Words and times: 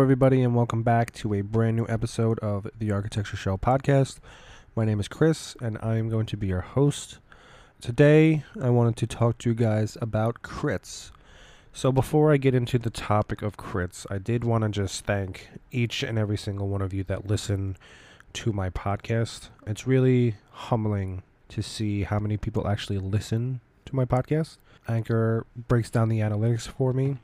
Everybody, 0.00 0.42
and 0.42 0.56
welcome 0.56 0.82
back 0.82 1.12
to 1.12 1.34
a 1.34 1.42
brand 1.42 1.76
new 1.76 1.86
episode 1.86 2.38
of 2.38 2.66
the 2.78 2.90
Architecture 2.90 3.36
Show 3.36 3.58
podcast. 3.58 4.18
My 4.74 4.86
name 4.86 4.98
is 4.98 5.08
Chris, 5.08 5.54
and 5.60 5.76
I 5.82 5.98
am 5.98 6.08
going 6.08 6.24
to 6.26 6.38
be 6.38 6.46
your 6.46 6.62
host. 6.62 7.18
Today, 7.82 8.42
I 8.60 8.70
wanted 8.70 8.96
to 8.96 9.06
talk 9.06 9.36
to 9.38 9.50
you 9.50 9.54
guys 9.54 9.98
about 10.00 10.42
crits. 10.42 11.10
So, 11.74 11.92
before 11.92 12.32
I 12.32 12.38
get 12.38 12.54
into 12.54 12.78
the 12.78 12.88
topic 12.88 13.42
of 13.42 13.58
crits, 13.58 14.06
I 14.10 14.16
did 14.16 14.42
want 14.42 14.64
to 14.64 14.70
just 14.70 15.04
thank 15.04 15.50
each 15.70 16.02
and 16.02 16.18
every 16.18 16.38
single 16.38 16.68
one 16.68 16.80
of 16.80 16.94
you 16.94 17.04
that 17.04 17.26
listen 17.26 17.76
to 18.32 18.54
my 18.54 18.70
podcast. 18.70 19.50
It's 19.66 19.86
really 19.86 20.36
humbling 20.50 21.22
to 21.50 21.62
see 21.62 22.04
how 22.04 22.18
many 22.18 22.38
people 22.38 22.66
actually 22.66 22.98
listen 22.98 23.60
to 23.84 23.94
my 23.94 24.06
podcast. 24.06 24.56
Anchor 24.88 25.46
breaks 25.68 25.90
down 25.90 26.08
the 26.08 26.20
analytics 26.20 26.66
for 26.66 26.94
me 26.94 27.18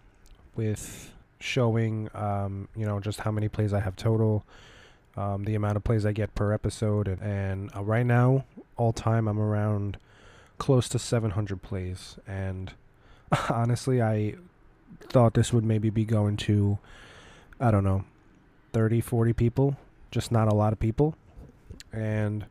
with 0.54 1.15
showing 1.46 2.10
um, 2.14 2.68
you 2.76 2.84
know 2.84 3.00
just 3.00 3.20
how 3.20 3.30
many 3.30 3.48
plays 3.48 3.72
I 3.72 3.80
have 3.80 3.96
total, 3.96 4.44
um, 5.16 5.44
the 5.44 5.54
amount 5.54 5.76
of 5.76 5.84
plays 5.84 6.04
I 6.04 6.12
get 6.12 6.34
per 6.34 6.52
episode, 6.52 7.08
and, 7.08 7.22
and 7.22 7.70
uh, 7.74 7.82
right 7.82 8.04
now 8.04 8.44
all 8.76 8.92
time 8.92 9.28
I'm 9.28 9.38
around 9.38 9.96
close 10.58 10.88
to 10.90 10.98
700 10.98 11.62
plays, 11.62 12.18
and 12.26 12.72
honestly 13.50 14.02
I 14.02 14.34
thought 15.00 15.34
this 15.34 15.52
would 15.52 15.64
maybe 15.64 15.90
be 15.90 16.04
going 16.04 16.36
to 16.36 16.78
I 17.60 17.70
don't 17.70 17.84
know 17.84 18.04
30 18.72 19.00
40 19.00 19.32
people, 19.32 19.76
just 20.10 20.30
not 20.30 20.48
a 20.48 20.54
lot 20.54 20.72
of 20.72 20.80
people, 20.80 21.14
and 21.92 22.46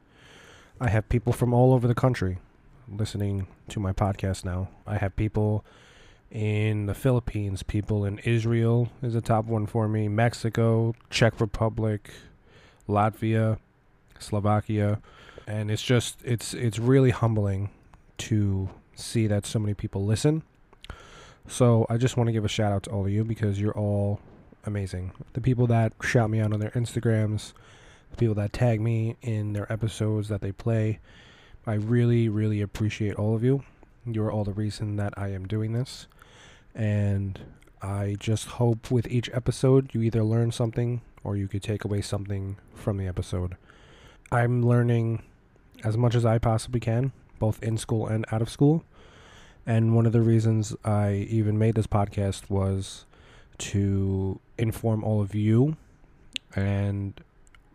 I 0.79 0.89
have 0.89 1.07
people 1.09 1.33
from 1.33 1.53
all 1.53 1.73
over 1.73 1.87
the 1.87 1.95
country 1.95 2.39
listening 2.87 3.47
to 3.69 3.79
my 3.79 3.91
podcast 3.91 4.45
now. 4.45 4.69
I 4.85 4.97
have 4.97 5.15
people 5.15 5.63
in 6.31 6.85
the 6.85 6.93
Philippines, 6.93 7.63
people 7.63 8.03
in 8.03 8.19
Israel 8.19 8.89
is 9.01 9.15
a 9.15 9.21
top 9.21 9.45
one 9.45 9.65
for 9.65 9.87
me, 9.87 10.07
Mexico, 10.07 10.93
Czech 11.09 11.39
Republic, 11.39 12.11
Latvia, 12.89 13.57
Slovakia, 14.19 14.99
and 15.47 15.69
it's 15.69 15.83
just 15.83 16.19
it's 16.23 16.53
it's 16.53 16.79
really 16.79 17.11
humbling 17.11 17.69
to 18.17 18.69
see 18.95 19.27
that 19.27 19.45
so 19.45 19.59
many 19.59 19.73
people 19.73 20.05
listen. 20.05 20.43
So 21.47 21.85
I 21.89 21.97
just 21.97 22.17
want 22.17 22.27
to 22.27 22.33
give 22.33 22.45
a 22.45 22.49
shout 22.49 22.71
out 22.71 22.83
to 22.83 22.89
all 22.89 23.05
of 23.05 23.11
you 23.11 23.23
because 23.23 23.59
you're 23.59 23.77
all 23.77 24.19
amazing. 24.65 25.11
The 25.33 25.41
people 25.41 25.67
that 25.67 25.93
shout 26.01 26.29
me 26.29 26.39
out 26.39 26.53
on 26.53 26.59
their 26.59 26.71
Instagrams, 26.71 27.53
the 28.11 28.17
people 28.17 28.35
that 28.35 28.51
tag 28.51 28.81
me 28.81 29.15
in 29.21 29.53
their 29.53 29.71
episodes 29.71 30.27
that 30.29 30.41
they 30.41 30.51
play, 30.51 30.99
I 31.67 31.73
really 31.75 32.29
really 32.29 32.61
appreciate 32.61 33.15
all 33.15 33.35
of 33.35 33.43
you. 33.43 33.63
You're 34.05 34.31
all 34.31 34.43
the 34.43 34.53
reason 34.53 34.95
that 34.97 35.13
I 35.17 35.29
am 35.29 35.47
doing 35.47 35.73
this. 35.73 36.07
And 36.75 37.39
I 37.81 38.17
just 38.19 38.47
hope 38.47 38.91
with 38.91 39.07
each 39.07 39.29
episode 39.33 39.93
you 39.93 40.01
either 40.01 40.23
learn 40.23 40.51
something 40.51 41.01
or 41.23 41.37
you 41.37 41.47
could 41.47 41.63
take 41.63 41.85
away 41.85 42.01
something 42.01 42.57
from 42.73 42.97
the 42.97 43.07
episode. 43.07 43.55
I'm 44.31 44.61
learning 44.61 45.23
as 45.83 45.97
much 45.97 46.15
as 46.15 46.25
I 46.25 46.37
possibly 46.37 46.79
can, 46.79 47.13
both 47.39 47.63
in 47.63 47.77
school 47.77 48.07
and 48.07 48.25
out 48.31 48.41
of 48.41 48.49
school. 48.49 48.83
And 49.65 49.95
one 49.95 50.05
of 50.05 50.11
the 50.11 50.21
reasons 50.21 50.75
I 50.83 51.27
even 51.29 51.57
made 51.57 51.75
this 51.75 51.87
podcast 51.87 52.49
was 52.49 53.05
to 53.57 54.39
inform 54.57 55.03
all 55.03 55.21
of 55.21 55.33
you 55.33 55.77
and 56.55 57.19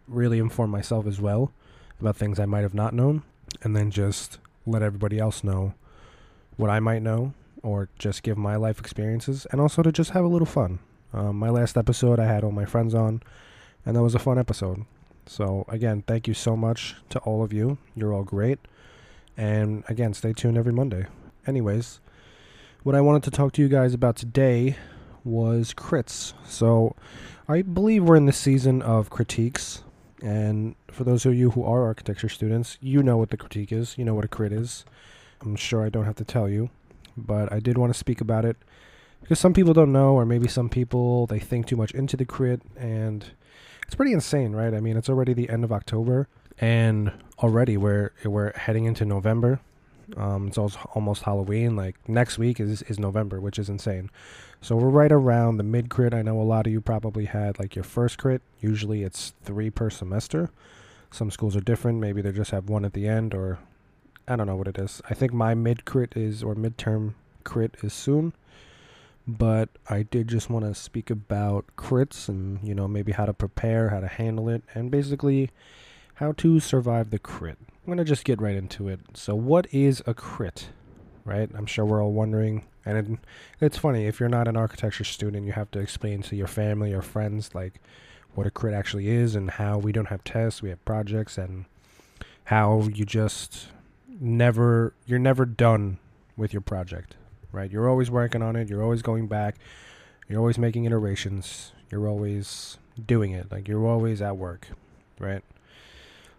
really 0.07 0.39
inform 0.39 0.71
myself 0.71 1.07
as 1.07 1.21
well 1.21 1.53
about 2.01 2.17
things 2.17 2.39
I 2.39 2.47
might 2.47 2.63
have 2.63 2.75
not 2.75 2.95
known, 2.95 3.23
and 3.63 3.77
then 3.77 3.91
just 3.91 4.39
let 4.67 4.83
everybody 4.83 5.19
else 5.19 5.43
know 5.43 5.75
what 6.57 6.71
I 6.71 6.81
might 6.81 7.03
know 7.03 7.33
or 7.63 7.89
just 7.99 8.23
give 8.23 8.39
my 8.39 8.57
life 8.57 8.79
experiences 8.79 9.47
and 9.51 9.61
also 9.61 9.83
to 9.83 9.93
just 9.93 10.11
have 10.11 10.25
a 10.25 10.29
little 10.29 10.47
fun. 10.47 10.79
Um, 11.13 11.37
my 11.37 11.51
last 11.51 11.77
episode, 11.77 12.21
I 12.21 12.27
had 12.27 12.45
all 12.45 12.53
my 12.53 12.65
friends 12.65 12.95
on, 12.95 13.23
and 13.85 13.97
that 13.97 14.03
was 14.03 14.15
a 14.15 14.19
fun 14.19 14.39
episode. 14.39 14.85
So, 15.27 15.65
again, 15.69 16.03
thank 16.07 16.29
you 16.29 16.35
so 16.35 16.57
much 16.57 16.97
to 17.11 17.19
all 17.21 17.43
of 17.43 17.53
you. 17.53 17.79
You're 17.95 18.13
all 18.13 18.25
great. 18.25 18.59
And 19.37 19.85
again, 19.89 20.15
stay 20.15 20.33
tuned 20.33 20.59
every 20.59 20.73
Monday. 20.73 21.07
Anyways, 21.47 22.01
what 22.83 22.95
I 22.95 23.01
wanted 23.01 23.23
to 23.25 23.31
talk 23.31 23.53
to 23.53 23.63
you 23.63 23.69
guys 23.69 23.95
about 23.95 24.17
today 24.17 24.77
was 25.25 25.75
crits. 25.75 26.33
So, 26.45 26.95
I 27.49 27.63
believe 27.63 28.05
we're 28.05 28.17
in 28.17 28.27
the 28.27 28.33
season 28.33 28.83
of 28.83 29.11
critiques. 29.11 29.83
And 30.23 30.77
for 30.91 31.05
those 31.05 31.27
of 31.27 31.35
you 31.35 31.51
who 31.51 31.65
are 31.65 31.85
architecture 31.85 32.29
students, 32.29 32.79
you 32.81 33.03
know 33.03 33.17
what 33.17 33.31
the 33.31 33.37
critique 33.37 33.73
is, 33.73 33.97
you 33.99 34.05
know 34.05 34.15
what 34.15 34.25
a 34.25 34.29
crit 34.29 34.53
is. 34.53 34.85
I'm 35.41 35.57
sure 35.57 35.85
I 35.85 35.89
don't 35.89 36.05
have 36.05 36.17
to 36.17 36.25
tell 36.25 36.49
you 36.49 36.71
but 37.27 37.53
I 37.53 37.61
did 37.61 37.79
want 37.79 37.93
to 37.93 37.99
speak 37.99 38.21
about 38.21 38.45
it 38.45 38.57
because 39.21 39.39
some 39.39 39.53
people 39.53 39.73
don't 39.73 39.93
know, 39.93 40.15
or 40.15 40.25
maybe 40.25 40.49
some 40.49 40.69
people 40.69 41.27
they 41.27 41.39
think 41.39 41.67
too 41.67 41.77
much 41.77 41.93
into 41.93 42.17
the 42.17 42.25
crit, 42.25 42.63
and 42.77 43.25
it's 43.87 43.95
pretty 43.95 44.13
insane, 44.13 44.53
right? 44.53 44.75
I 44.75 44.81
mean, 44.81 44.97
it's 44.97 45.09
already 45.09 45.35
the 45.35 45.49
end 45.49 45.65
of 45.65 45.73
October, 45.73 46.29
and 46.61 47.13
already 47.39 47.77
we're 47.77 48.13
we're 48.25 48.53
heading 48.57 48.85
into 48.85 49.05
November. 49.05 49.61
Um, 50.17 50.49
it's 50.49 50.59
almost 50.59 51.23
Halloween. 51.23 51.77
Like 51.77 51.97
next 52.09 52.39
week 52.39 52.61
is 52.61 52.83
is 52.83 52.99
November, 52.99 53.41
which 53.41 53.59
is 53.59 53.69
insane. 53.69 54.11
So 54.61 54.77
we're 54.77 54.89
right 54.89 55.13
around 55.13 55.57
the 55.57 55.63
mid 55.63 55.89
crit. 55.89 56.13
I 56.13 56.23
know 56.23 56.41
a 56.41 56.43
lot 56.43 56.67
of 56.67 56.73
you 56.73 56.81
probably 56.81 57.25
had 57.27 57.59
like 57.59 57.75
your 57.75 57.85
first 57.85 58.19
crit. 58.19 58.43
Usually 58.61 59.03
it's 59.03 59.33
three 59.43 59.71
per 59.71 59.91
semester. 59.91 60.51
Some 61.11 61.31
schools 61.31 61.57
are 61.57 61.61
different. 61.61 61.99
Maybe 61.99 62.23
they 62.23 62.33
just 62.33 62.51
have 62.51 62.69
one 62.69 62.85
at 62.85 62.93
the 62.93 63.09
end, 63.09 63.35
or 63.35 63.59
I 64.31 64.37
don't 64.37 64.47
know 64.47 64.55
what 64.55 64.69
it 64.69 64.79
is. 64.79 65.03
I 65.11 65.15
think 65.15 65.33
my 65.33 65.55
mid 65.55 65.85
crit 65.85 66.17
is 66.17 66.45
or 66.45 66.55
midterm 66.55 67.15
crit 67.43 67.77
is 67.83 67.93
soon. 67.93 68.33
But 69.27 69.71
I 69.89 70.05
did 70.05 70.29
just 70.29 70.49
want 70.49 70.65
to 70.65 70.75
speak 70.75 71.11
about 71.11 71.67
crits 71.77 72.29
and 72.29 72.61
you 72.67 72.75
know 72.75 72.87
maybe 72.87 73.11
how 73.11 73.27
to 73.27 73.35
prepare, 73.35 73.91
how 73.91 73.99
to 73.99 74.07
handle 74.07 74.49
it, 74.49 74.63
and 74.73 74.89
basically 74.91 75.51
how 76.15 76.33
to 76.33 76.61
survive 76.61 77.11
the 77.11 77.19
crit. 77.19 77.59
I'm 77.61 77.89
gonna 77.89 78.05
just 78.05 78.25
get 78.25 78.41
right 78.41 78.55
into 78.55 78.87
it. 78.87 79.01
So, 79.15 79.35
what 79.35 79.67
is 79.75 80.01
a 80.07 80.15
crit? 80.15 80.69
Right? 81.25 81.51
I'm 81.55 81.67
sure 81.67 81.85
we're 81.85 82.03
all 82.03 82.13
wondering. 82.13 82.67
And 82.87 82.99
it, 82.99 83.19
it's 83.61 83.79
funny 83.79 84.07
if 84.07 84.21
you're 84.21 84.29
not 84.29 84.49
an 84.49 84.57
architecture 84.57 85.05
student, 85.05 85.45
you 85.45 85.53
have 85.53 85.71
to 85.73 85.81
explain 85.81 86.23
to 86.23 86.37
your 86.37 86.47
family 86.47 86.93
or 86.93 87.03
friends 87.03 87.55
like 87.55 87.81
what 88.35 88.47
a 88.47 88.51
crit 88.51 88.75
actually 88.75 89.09
is 89.09 89.35
and 89.35 89.51
how 89.51 89.79
we 89.79 89.91
don't 89.91 90.09
have 90.09 90.23
tests, 90.23 90.63
we 90.63 90.71
have 90.71 90.85
projects, 90.85 91.37
and 91.37 91.65
how 92.45 92.83
you 92.93 93.05
just 93.05 93.69
never 94.21 94.95
you're 95.07 95.19
never 95.19 95.45
done 95.45 95.99
with 96.37 96.53
your 96.53 96.61
project, 96.61 97.17
right? 97.53 97.71
You're 97.71 97.89
always 97.89 98.11
working 98.11 98.43
on 98.43 98.55
it. 98.55 98.69
You're 98.69 98.83
always 98.83 99.03
going 99.03 99.27
back. 99.27 99.57
You're 100.29 100.39
always 100.39 100.59
making 100.59 100.85
iterations. 100.85 101.73
You're 101.91 102.07
always 102.07 102.79
doing 103.05 103.33
it. 103.33 103.51
Like 103.51 103.67
you're 103.67 103.87
always 103.87 104.23
at 104.23 104.37
work, 104.37 104.69
right? 105.19 105.43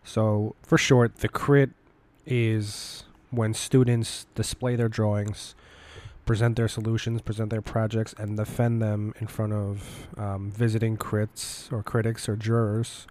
So, 0.03 0.55
for 0.63 0.77
short, 0.77 1.17
the 1.17 1.29
crit 1.29 1.71
is 2.25 3.03
when 3.29 3.53
students 3.53 4.25
display 4.35 4.75
their 4.75 4.89
drawings, 4.89 5.55
present 6.25 6.55
their 6.55 6.67
solutions, 6.67 7.21
present 7.21 7.49
their 7.49 7.61
projects, 7.61 8.13
and 8.17 8.37
defend 8.37 8.81
them 8.81 9.13
in 9.19 9.27
front 9.27 9.53
of 9.53 10.07
um, 10.17 10.51
visiting 10.51 10.97
crits 10.97 11.71
or 11.71 11.83
critics 11.83 12.27
or 12.27 12.35
jurors 12.35 13.07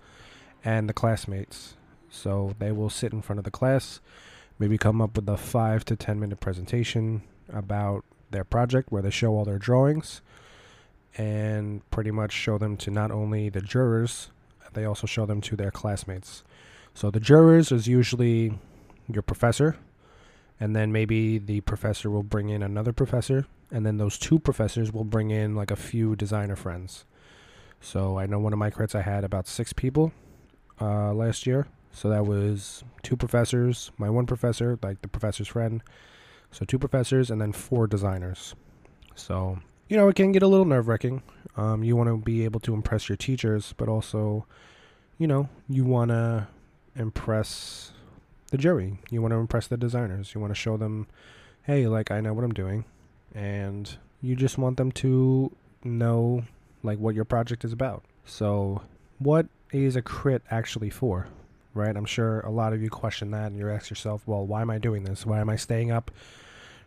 and 0.65 0.89
the 0.89 0.93
classmates. 0.93 1.75
So 2.11 2.55
they 2.59 2.73
will 2.73 2.91
sit 2.91 3.13
in 3.13 3.23
front 3.23 3.39
of 3.39 3.45
the 3.45 3.51
class, 3.51 4.01
maybe 4.60 4.78
come 4.78 5.01
up 5.01 5.16
with 5.16 5.28
a 5.28 5.36
five 5.36 5.84
to 5.86 5.97
ten 5.97 6.21
minute 6.21 6.39
presentation 6.39 7.22
about 7.53 8.04
their 8.30 8.45
project 8.45 8.92
where 8.92 9.03
they 9.03 9.10
show 9.10 9.33
all 9.33 9.45
their 9.45 9.59
drawings 9.59 10.21
and 11.18 11.89
pretty 11.91 12.12
much 12.12 12.30
show 12.30 12.59
them 12.59 12.77
to 12.77 12.91
not 12.91 13.10
only 13.10 13.48
the 13.48 13.60
jurors, 13.60 14.30
they 14.74 14.84
also 14.84 15.07
show 15.07 15.27
them 15.27 15.41
to 15.41 15.57
their 15.57 15.72
classmates. 15.72 16.45
So 16.95 17.10
the 17.10 17.18
jurors 17.18 17.72
is 17.72 17.89
usually 17.89 18.59
your 19.12 19.22
professor, 19.22 19.77
and 20.60 20.77
then 20.77 20.92
maybe 20.92 21.39
the 21.39 21.63
professor 21.63 22.10
will 22.10 22.22
bring 22.22 22.51
in 22.51 22.63
another 22.63 22.92
professor, 22.92 23.47
and 23.72 23.84
then 23.84 23.97
those 23.97 24.18
two 24.18 24.39
professors 24.39 24.92
will 24.92 25.04
bring 25.04 25.30
in 25.30 25.56
like 25.56 25.72
a 25.72 25.77
few 25.77 26.15
designer 26.15 26.54
friends. 26.54 27.04
So 27.80 28.18
I 28.18 28.27
know 28.27 28.39
one 28.39 28.53
of 28.53 28.59
my 28.59 28.71
crits 28.71 28.95
I 28.95 29.03
had 29.03 29.24
about 29.24 29.48
six 29.48 29.72
people 29.72 30.13
uh, 30.80 31.13
last 31.13 31.47
year, 31.47 31.66
so 31.92 32.09
that 32.09 32.27
was 32.27 32.84
two 33.03 33.16
professors, 33.16 33.91
my 33.98 34.09
one 34.09 34.27
professor, 34.27 34.78
like 34.83 35.03
the 35.03 35.09
professor's 35.09 35.48
friend. 35.48 35.83
So 36.51 36.65
two 36.65 36.78
professors 36.78 37.31
and 37.31 37.41
then 37.41 37.53
four 37.53 37.87
designers. 37.87 38.54
So, 39.15 39.59
you 39.89 39.97
know, 39.97 40.09
it 40.09 40.16
can 40.16 40.33
get 40.33 40.42
a 40.42 40.48
little 40.48 40.66
nerve 40.66 40.89
wracking. 40.89 41.22
Um, 41.57 41.84
you 41.84 41.97
want 41.97 42.09
to 42.09 42.16
be 42.16 42.45
able 42.45 42.60
to 42.60 42.75
impress 42.75 43.09
your 43.09 43.16
teachers, 43.16 43.75
but 43.77 43.89
also, 43.89 44.47
you 45.19 45.27
know, 45.27 45.48
you 45.69 45.84
want 45.84 46.10
to 46.10 46.48
impress 46.97 47.92
the 48.51 48.59
jury. 48.59 48.98
You 49.10 49.22
want 49.22 49.33
to 49.33 49.39
impress 49.39 49.66
the 49.66 49.77
designers. 49.77 50.34
You 50.34 50.41
want 50.41 50.53
to 50.53 50.59
show 50.59 50.77
them, 50.77 51.07
hey, 51.65 51.87
like, 51.87 52.10
I 52.10 52.21
know 52.21 52.33
what 52.33 52.45
I'm 52.45 52.54
doing. 52.54 52.84
And 53.34 53.97
you 54.21 54.37
just 54.37 54.59
want 54.59 54.77
them 54.77 54.91
to 54.92 55.54
know, 55.84 56.45
like, 56.83 56.98
what 56.98 57.15
your 57.15 57.25
project 57.25 57.65
is 57.65 57.72
about. 57.72 58.04
So, 58.25 58.83
what 59.19 59.47
is 59.72 59.97
a 59.97 60.03
crit 60.03 60.42
actually 60.51 60.91
for? 60.91 61.28
Right? 61.75 61.97
I'm 61.97 62.05
sure 62.05 62.41
a 62.41 62.51
lot 62.51 62.72
of 62.72 62.83
you 62.83 62.91
question 62.91 63.31
that 63.33 63.47
and 63.47 63.57
you 63.57 63.69
ask 63.71 63.91
yourself, 63.91 64.22
well, 64.27 64.47
why 64.47 64.63
am 64.63 64.71
I 64.71 64.78
doing 64.78 65.05
this? 65.05 65.25
Why 65.25 65.41
am 65.41 65.49
I 65.49 65.57
staying 65.57 65.91
up 65.91 66.11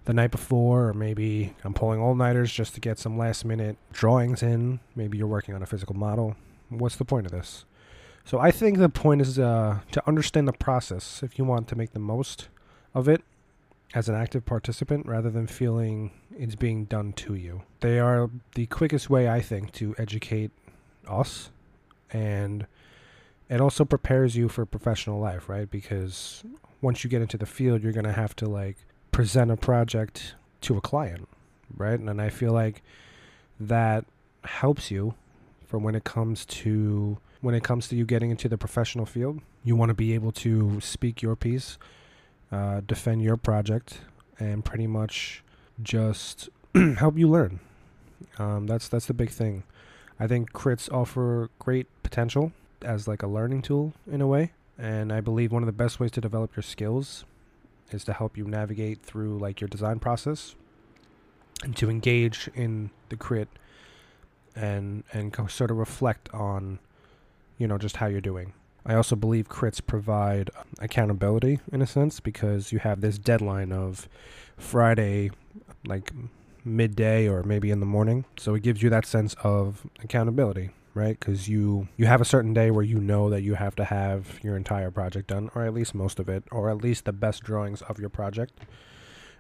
the 0.06 0.14
night 0.14 0.32
before, 0.32 0.90
or 0.90 0.94
maybe 0.94 1.56
I'm 1.64 1.74
pulling 1.74 2.00
all 2.00 2.16
nighters 2.16 2.52
just 2.52 2.74
to 2.76 2.82
get 2.82 3.00
some 3.00 3.18
last 3.18 3.46
minute 3.46 3.78
drawings 3.92 4.44
in. 4.44 4.80
Maybe 4.96 5.18
you're 5.18 5.28
working 5.28 5.56
on 5.56 5.64
a 5.64 5.66
physical 5.66 5.96
model. 5.96 6.36
What's 6.70 6.98
the 6.98 7.06
point 7.06 7.26
of 7.26 7.32
this? 7.32 7.66
So 8.26 8.40
I 8.40 8.52
think 8.52 8.78
the 8.78 8.90
point 8.90 9.22
is 9.22 9.38
uh, 9.40 9.80
to 9.92 10.08
understand 10.08 10.48
the 10.48 10.54
process 10.54 11.24
if 11.24 11.38
you 11.38 11.46
want 11.46 11.68
to 11.70 11.76
make 11.78 11.92
the 11.92 12.00
most 12.00 12.50
of 12.94 13.08
it 13.08 13.22
as 13.94 14.10
an 14.10 14.16
active 14.16 14.46
participant 14.46 15.06
rather 15.06 15.30
than 15.30 15.46
feeling 15.46 16.12
it's 16.36 16.56
being 16.56 16.86
done 16.86 17.14
to 17.14 17.36
you. 17.36 17.62
They 17.82 18.00
are 18.00 18.30
the 18.56 18.66
quickest 18.68 19.10
way, 19.10 19.30
I 19.30 19.40
think, 19.42 19.72
to 19.74 19.94
educate 19.98 20.52
us 21.08 21.52
and 22.12 22.66
it 23.54 23.62
also 23.62 23.86
prepares 23.86 24.36
you 24.36 24.50
for 24.50 24.66
professional 24.66 25.20
life, 25.20 25.48
right? 25.48 25.70
Because 25.70 26.44
once 26.82 27.04
you 27.04 27.10
get 27.10 27.22
into 27.22 27.38
the 27.38 27.46
field, 27.46 27.84
you're 27.84 27.94
going 27.94 28.04
to 28.04 28.12
have 28.12 28.36
to 28.38 28.48
like 28.48 28.78
present 29.12 29.52
a 29.52 29.56
project 29.56 30.34
to 30.62 30.76
a 30.76 30.82
client, 30.82 31.30
right? 31.78 32.00
And 32.00 32.20
I 32.20 32.30
feel 32.30 32.52
like 32.52 32.82
that 33.60 34.06
helps 34.44 34.90
you 34.90 35.14
from 35.68 35.84
when 35.84 35.94
it 35.94 36.04
comes 36.04 36.46
to 36.46 37.20
when 37.42 37.54
it 37.54 37.64
comes 37.64 37.88
to 37.90 37.96
you 37.96 38.06
getting 38.06 38.32
into 38.32 38.50
the 38.50 38.58
professional 38.58 39.06
field. 39.06 39.40
You 39.64 39.76
want 39.76 39.90
to 39.90 39.94
be 39.94 40.16
able 40.16 40.32
to 40.32 40.82
speak 40.82 41.22
your 41.22 41.36
piece, 41.36 41.78
uh, 42.52 42.82
defend 42.88 43.22
your 43.22 43.38
project, 43.38 44.00
and 44.40 44.66
pretty 44.66 44.88
much 44.88 45.44
just 45.80 46.50
help 46.98 47.20
you 47.20 47.30
learn. 47.30 47.60
Um, 48.40 48.66
that's 48.66 48.88
that's 48.88 49.06
the 49.06 49.14
big 49.14 49.30
thing. 49.30 49.62
I 50.20 50.26
think 50.26 50.54
crits 50.54 50.92
offer 50.92 51.52
great 51.60 51.86
potential 52.02 52.52
as 52.84 53.08
like 53.08 53.24
a 53.24 53.28
learning 53.28 53.62
tool 53.62 53.94
in 54.12 54.22
a 54.22 54.28
way, 54.28 54.52
and 54.78 55.12
I 55.12 55.22
believe 55.22 55.52
one 55.52 55.64
of 55.64 55.68
the 55.68 55.74
best 55.74 56.00
ways 56.00 56.12
to 56.12 56.22
develop 56.22 56.56
your 56.56 56.64
skills 56.64 57.26
is 57.92 58.04
to 58.06 58.14
help 58.14 58.38
you 58.38 58.46
navigate 58.46 59.02
through 59.02 59.38
like 59.38 59.62
your 59.62 59.68
design 59.68 60.00
process 60.00 60.56
and 61.64 61.76
to 61.78 61.90
engage 61.90 62.50
in 62.56 62.90
the 63.10 63.16
crit 63.16 63.48
and 64.56 65.04
and 65.12 65.36
sort 65.50 65.72
of 65.72 65.78
reflect 65.78 66.30
on 66.34 66.80
you 67.58 67.68
know 67.68 67.78
just 67.78 67.98
how 67.98 68.08
you're 68.08 68.22
doing. 68.22 68.54
I 68.86 68.96
also 68.96 69.16
believe 69.16 69.48
crits 69.48 69.86
provide 69.86 70.50
accountability 70.80 71.60
in 71.72 71.82
a 71.82 71.88
sense 71.88 72.20
because 72.20 72.74
you 72.74 72.80
have 72.80 73.00
this 73.00 73.18
deadline 73.18 73.72
of 73.72 74.10
Friday 74.58 75.32
like 75.86 76.12
midday 76.66 77.28
or 77.28 77.44
maybe 77.44 77.72
in 77.72 77.80
the 77.80 77.86
morning. 77.86 78.26
So 78.38 78.56
it 78.56 78.64
gives 78.64 78.84
you 78.84 78.90
that 78.90 79.06
sense 79.06 79.36
of 79.44 79.88
accountability, 80.04 80.72
right? 80.94 81.20
Because 81.20 81.48
you 81.48 81.88
you 81.98 82.06
have 82.06 82.22
a 82.22 82.26
certain 82.26 82.54
day 82.54 82.72
where 82.72 82.84
you 82.84 83.00
know 83.00 83.30
that 83.30 83.42
you 83.42 83.56
have 83.56 83.76
to 83.78 83.86
have 83.86 84.40
your 84.44 84.56
entire 84.56 84.92
project 84.92 85.28
done, 85.28 85.50
or 85.56 85.66
at 85.66 85.74
least 85.74 85.96
most 85.96 86.20
of 86.20 86.30
it, 86.30 86.44
or 86.52 86.70
at 86.70 86.78
least 86.78 87.06
the 87.06 87.14
best 87.14 87.44
drawings 87.44 87.82
of 87.84 88.00
your 88.00 88.10
project. 88.10 88.54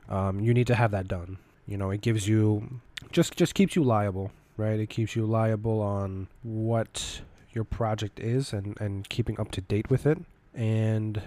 Um, 0.09 0.39
you 0.39 0.53
need 0.53 0.67
to 0.67 0.75
have 0.75 0.91
that 0.91 1.07
done. 1.07 1.38
You 1.65 1.77
know, 1.77 1.91
it 1.91 2.01
gives 2.01 2.27
you 2.27 2.79
just 3.11 3.35
just 3.35 3.53
keeps 3.55 3.75
you 3.75 3.83
liable, 3.83 4.31
right? 4.57 4.79
It 4.79 4.89
keeps 4.89 5.15
you 5.15 5.25
liable 5.25 5.81
on 5.81 6.27
what 6.41 7.21
your 7.51 7.63
project 7.63 8.19
is 8.19 8.53
and 8.53 8.79
and 8.79 9.07
keeping 9.09 9.39
up 9.39 9.51
to 9.51 9.61
date 9.61 9.89
with 9.89 10.05
it, 10.05 10.19
and 10.53 11.21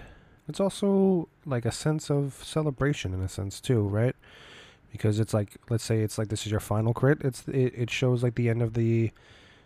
it's 0.47 0.59
also 0.59 1.29
like 1.45 1.65
a 1.65 1.71
sense 1.71 2.09
of 2.09 2.41
celebration 2.43 3.13
in 3.13 3.21
a 3.21 3.29
sense 3.29 3.59
too, 3.61 3.81
right? 3.81 4.15
because 4.91 5.19
it's 5.19 5.33
like 5.33 5.57
let's 5.69 5.83
say 5.83 5.99
it's 5.99 6.17
like 6.17 6.29
this 6.29 6.45
is 6.45 6.51
your 6.51 6.61
final 6.61 6.93
crit 6.93 7.19
it's 7.21 7.47
it, 7.49 7.73
it 7.75 7.89
shows 7.89 8.23
like 8.23 8.35
the 8.35 8.49
end 8.49 8.61
of 8.61 8.73
the 8.73 9.11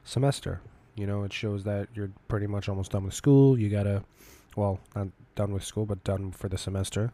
semester. 0.04 0.62
You 0.96 1.08
know 1.08 1.24
it 1.24 1.34
shows 1.34 1.64
that 1.64 1.88
you're 1.94 2.12
pretty 2.28 2.48
much 2.48 2.68
almost 2.70 2.92
done 2.92 3.06
with 3.06 3.14
school. 3.14 3.58
You 3.58 3.70
gotta 3.70 4.04
well 4.56 4.80
not 4.96 5.08
done 5.36 5.54
with 5.54 5.64
school 5.64 5.86
but 5.86 6.04
done 6.04 6.32
for 6.32 6.50
the 6.50 6.58
semester. 6.58 7.14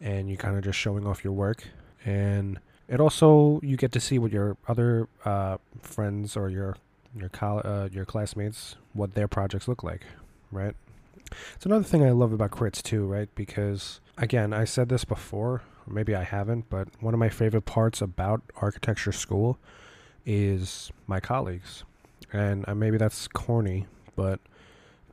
And 0.00 0.28
you're 0.28 0.38
kind 0.38 0.56
of 0.56 0.64
just 0.64 0.78
showing 0.78 1.06
off 1.06 1.24
your 1.24 1.32
work. 1.32 1.64
And 2.04 2.58
it 2.88 3.00
also 3.00 3.60
you 3.62 3.76
get 3.76 3.92
to 3.92 4.00
see 4.00 4.18
what 4.18 4.32
your 4.32 4.56
other 4.66 5.08
uh, 5.24 5.58
friends 5.80 6.36
or 6.36 6.48
your 6.48 6.76
your 7.16 7.28
col- 7.28 7.62
uh, 7.64 7.88
your 7.90 8.04
classmates 8.04 8.76
what 8.92 9.14
their 9.14 9.28
projects 9.28 9.66
look 9.66 9.82
like 9.82 10.02
right? 10.50 10.74
It's 11.54 11.66
another 11.66 11.84
thing 11.84 12.04
i 12.04 12.10
love 12.10 12.32
about 12.32 12.50
crits 12.52 12.82
too 12.82 13.04
right? 13.06 13.28
Because 13.34 14.00
again 14.16 14.52
i 14.52 14.64
said 14.64 14.88
this 14.88 15.04
before 15.04 15.62
or 15.88 15.94
maybe 15.94 16.14
I 16.14 16.24
haven't, 16.24 16.68
but 16.68 16.88
one 17.00 17.14
of 17.14 17.20
my 17.20 17.28
favorite 17.28 17.64
parts 17.64 18.02
about 18.02 18.42
architecture 18.56 19.12
school 19.12 19.58
is 20.26 20.90
my 21.06 21.20
colleagues. 21.20 21.84
And 22.32 22.64
uh, 22.68 22.74
maybe 22.74 22.98
that's 22.98 23.26
corny, 23.28 23.86
but 24.16 24.40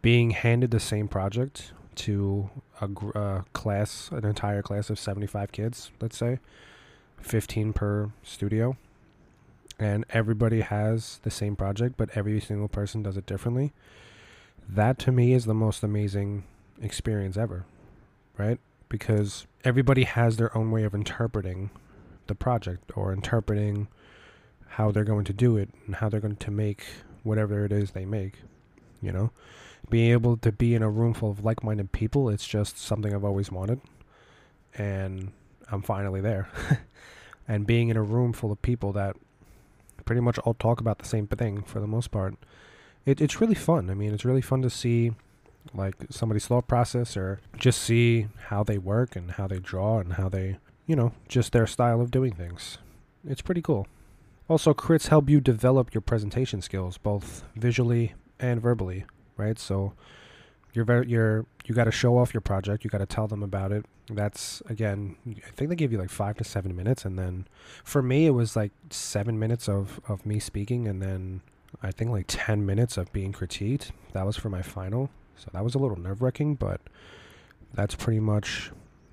being 0.02 0.32
handed 0.32 0.72
the 0.72 0.80
same 0.80 1.08
project 1.08 1.72
to 1.96 2.50
a 2.82 2.88
gr- 2.88 3.18
uh, 3.18 3.42
class, 3.54 4.10
an 4.12 4.26
entire 4.26 4.62
class 4.62 4.90
of 4.90 5.00
75 5.00 5.52
kids, 5.52 5.92
let's 6.02 6.18
say, 6.18 6.40
15 7.22 7.74
per 7.74 8.12
studio, 8.22 8.76
and 9.80 10.06
everybody 10.10 10.62
has 10.62 11.20
the 11.24 11.32
same 11.32 11.56
project, 11.56 11.96
but 11.98 12.10
every 12.16 12.40
single 12.42 12.68
person 12.68 13.04
does 13.04 13.16
it 13.16 13.26
differently. 13.26 13.72
That 14.68 15.00
to 15.00 15.12
me 15.12 15.34
is 15.34 15.46
the 15.46 15.54
most 15.54 15.84
amazing 15.84 16.44
experience 16.82 17.38
ever, 17.38 17.66
right? 18.38 18.60
because 18.90 19.46
everybody 19.64 20.04
has 20.04 20.38
their 20.38 20.56
own 20.58 20.72
way 20.72 20.84
of 20.84 20.94
interpreting 20.94 21.70
the 22.28 22.36
project 22.36 22.92
or 22.96 23.12
interpreting 23.12 23.88
how 24.68 24.92
they're 24.92 25.04
going 25.04 25.26
to 25.26 25.34
do 25.34 25.58
it 25.58 25.70
and 25.86 25.96
how 25.96 26.10
they're 26.10 26.20
going 26.20 26.36
to 26.36 26.52
make 26.52 26.86
whatever 27.24 27.66
it 27.66 27.72
is 27.72 27.92
they 27.92 28.06
make. 28.06 28.42
You 29.02 29.12
know, 29.12 29.32
being 29.90 30.12
able 30.12 30.38
to 30.38 30.52
be 30.52 30.74
in 30.74 30.82
a 30.82 30.90
room 30.90 31.14
full 31.14 31.32
of 31.32 31.44
like 31.44 31.64
minded 31.64 31.92
people, 31.92 32.30
it's 32.30 32.48
just 32.48 32.78
something 32.78 33.14
I've 33.14 33.26
always 33.26 33.52
wanted. 33.52 33.82
And 34.78 35.32
I'm 35.72 35.82
finally 35.82 36.22
there. 36.22 36.50
and 37.48 37.68
being 37.68 37.90
in 37.90 37.98
a 37.98 38.04
room 38.04 38.34
full 38.34 38.52
of 38.52 38.62
people 38.62 38.92
that 38.94 39.16
pretty 40.06 40.22
much 40.22 40.38
all 40.40 40.54
talk 40.54 40.80
about 40.80 41.00
the 41.00 41.06
same 41.06 41.28
thing 41.28 41.64
for 41.64 41.80
the 41.80 41.88
most 41.88 42.12
part, 42.12 42.36
it, 43.06 43.22
it's 43.22 43.42
really 43.42 43.56
fun. 43.56 43.90
I 43.90 43.94
mean, 43.94 44.14
it's 44.14 44.26
really 44.26 44.42
fun 44.42 44.62
to 44.62 44.70
see 44.70 45.14
like 45.74 45.96
somebody's 46.10 46.48
thought 46.48 46.68
process 46.68 47.18
or 47.18 47.40
just 47.58 47.82
see 47.82 48.28
how 48.48 48.64
they 48.64 48.78
work 48.78 49.16
and 49.16 49.32
how 49.32 49.48
they 49.48 49.60
draw 49.60 50.00
and 50.00 50.14
how 50.14 50.30
they, 50.30 50.58
you 50.86 50.96
know, 50.96 51.14
just 51.28 51.52
their 51.52 51.68
style 51.68 52.02
of 52.02 52.12
doing 52.12 52.34
things. 52.34 52.78
It's 53.28 53.42
pretty 53.42 53.62
cool. 53.62 53.88
Also, 54.48 54.74
crits 54.74 55.08
help 55.08 55.30
you 55.30 55.42
develop 55.42 55.94
your 55.94 56.02
presentation 56.02 56.62
skills, 56.62 56.98
both 56.98 57.44
visually 57.56 58.14
and 58.40 58.62
verbally, 58.62 59.06
right? 59.38 59.58
So 59.58 59.94
you're 60.74 60.86
very, 60.86 61.08
you're, 61.08 61.46
you 61.66 61.74
got 61.74 61.86
to 61.86 61.92
show 61.92 62.18
off 62.18 62.34
your 62.34 62.42
project. 62.42 62.84
You 62.84 62.90
got 62.92 63.00
to 63.00 63.08
tell 63.08 63.28
them 63.28 63.42
about 63.42 63.72
it. 63.72 63.86
That's 64.08 64.62
again, 64.70 65.16
I 65.28 65.50
think 65.56 65.70
they 65.70 65.76
give 65.76 65.92
you 65.92 65.98
like 65.98 66.12
five 66.12 66.38
to 66.38 66.44
seven 66.44 66.76
minutes, 66.76 67.06
and 67.06 67.18
then 67.18 67.48
for 67.84 68.04
me, 68.04 68.28
it 68.28 68.32
was 68.32 68.56
like 68.56 68.72
seven 68.92 69.40
minutes 69.40 69.68
of 69.68 70.00
of 70.08 70.28
me 70.28 70.38
speaking, 70.40 70.88
and 70.88 71.02
then 71.02 71.42
I 71.82 71.90
think 71.90 72.12
like 72.12 72.26
ten 72.28 72.68
minutes 72.68 72.98
of 72.98 73.12
being 73.12 73.34
critiqued. 73.34 73.90
That 74.14 74.28
was 74.28 74.38
for 74.38 74.50
my 74.50 74.62
final, 74.62 75.10
so 75.36 75.50
that 75.54 75.64
was 75.64 75.74
a 75.74 75.80
little 75.80 75.98
nerve 75.98 76.22
wracking, 76.22 76.54
but 76.54 76.82
that's 77.74 77.96
pretty 77.96 78.20
much 78.20 78.72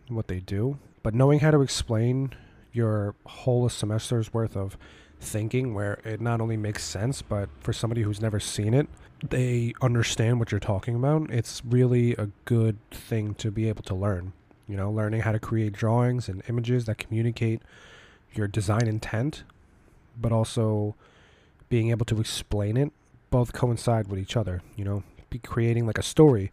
what 0.09 0.29
they 0.29 0.41
do. 0.41 0.79
But 1.03 1.15
knowing 1.15 1.41
how 1.41 1.53
to 1.53 1.63
explain 1.63 2.35
your 2.73 3.15
whole 3.25 3.67
semester's 3.71 4.35
worth 4.35 4.57
of 4.59 4.77
thinking, 5.23 5.75
where 5.75 5.95
it 6.05 6.21
not 6.21 6.41
only 6.41 6.57
makes 6.57 6.85
sense, 6.85 7.23
but 7.23 7.49
for 7.61 7.73
somebody 7.73 8.03
who's 8.03 8.21
never 8.21 8.41
seen 8.41 8.75
it, 8.75 8.89
they 9.23 9.73
understand 9.81 10.39
what 10.39 10.51
you're 10.51 10.61
talking 10.61 10.95
about. 10.95 11.31
It's 11.31 11.63
really 11.65 12.13
a 12.15 12.29
good 12.45 12.77
thing 12.91 13.35
to 13.35 13.51
be 13.51 13.69
able 13.69 13.83
to 13.85 13.95
learn. 13.95 14.33
You 14.69 14.77
know, 14.77 14.91
learning 14.91 15.23
how 15.23 15.33
to 15.33 15.39
create 15.39 15.73
drawings 15.73 16.29
and 16.29 16.43
images 16.49 16.87
that 16.87 16.99
communicate 16.99 17.63
your 18.33 18.49
design 18.49 18.89
intent, 18.89 19.45
but 20.21 20.33
also 20.33 20.95
being 21.69 21.91
able 21.91 22.07
to 22.07 22.21
explain 22.21 22.77
it 22.77 22.93
both 23.31 23.53
coincide 23.53 24.09
with 24.09 24.19
each 24.19 24.37
other. 24.37 24.63
You 24.77 24.85
know, 24.85 25.03
be 25.31 25.39
creating 25.39 25.87
like 25.87 25.99
a 25.99 26.03
story 26.03 26.53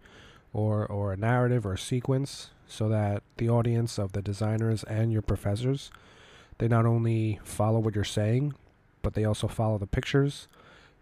or 0.53 0.85
or 0.85 1.13
a 1.13 1.17
narrative 1.17 1.65
or 1.65 1.73
a 1.73 1.77
sequence 1.77 2.51
so 2.67 2.87
that 2.89 3.23
the 3.37 3.49
audience 3.49 3.97
of 3.97 4.13
the 4.13 4.21
designers 4.21 4.83
and 4.83 5.11
your 5.11 5.21
professors 5.21 5.91
they 6.59 6.67
not 6.67 6.85
only 6.85 7.39
follow 7.43 7.79
what 7.79 7.95
you're 7.95 8.03
saying 8.03 8.53
but 9.01 9.13
they 9.13 9.25
also 9.25 9.47
follow 9.47 9.77
the 9.77 9.87
pictures. 9.87 10.47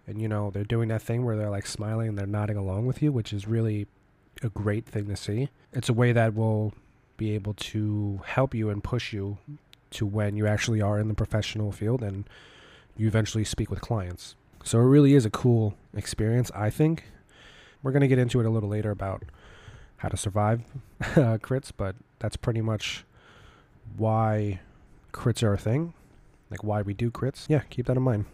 And 0.05 0.21
you 0.21 0.29
know 0.29 0.51
they're 0.51 0.63
doing 0.63 0.87
that 0.89 1.01
thing 1.01 1.25
where 1.25 1.35
they're 1.35 1.49
like 1.49 1.67
smiling 1.67 2.07
and 2.07 2.17
they're 2.17 2.25
nodding 2.25 2.55
along 2.55 2.85
with 2.85 3.01
you 3.01 3.11
which 3.11 3.33
is 3.33 3.47
really 3.47 3.87
a 4.41 4.49
great 4.49 4.85
thing 4.85 5.07
to 5.07 5.17
see. 5.17 5.49
It's 5.73 5.89
a 5.89 5.93
way 5.93 6.13
that 6.13 6.33
will 6.33 6.73
be 7.17 7.31
able 7.31 7.55
to 7.55 8.21
help 8.25 8.53
you 8.53 8.69
and 8.69 8.83
push 8.83 9.11
you 9.11 9.37
to 9.89 10.05
when 10.05 10.35
you 10.35 10.47
actually 10.47 10.81
are 10.81 10.99
in 10.99 11.07
the 11.07 11.13
professional 11.13 11.71
field 11.71 12.03
and 12.03 12.25
you 12.95 13.07
eventually 13.07 13.43
speak 13.43 13.69
with 13.69 13.81
clients. 13.81 14.35
So 14.63 14.79
it 14.79 14.83
really 14.83 15.13
is 15.13 15.25
a 15.25 15.29
cool 15.29 15.75
experience 15.95 16.51
i 16.53 16.69
think. 16.69 17.05
We're 17.83 17.91
going 17.91 18.01
to 18.01 18.07
get 18.07 18.19
into 18.19 18.39
it 18.39 18.45
a 18.45 18.49
little 18.49 18.69
later 18.69 18.91
about 18.91 19.23
how 19.97 20.09
to 20.09 20.17
survive 20.17 20.61
uh, 21.01 21.37
crits, 21.39 21.71
but 21.75 21.95
that's 22.19 22.35
pretty 22.35 22.61
much 22.61 23.03
why 23.97 24.59
crits 25.17 25.43
are 25.43 25.53
a 25.53 25.57
thing, 25.57 25.93
like 26.49 26.63
why 26.63 26.81
we 26.81 26.93
do 26.93 27.11
crits. 27.11 27.45
Yeah, 27.49 27.61
keep 27.69 27.87
that 27.87 27.97
in 27.97 28.03
mind. 28.03 28.25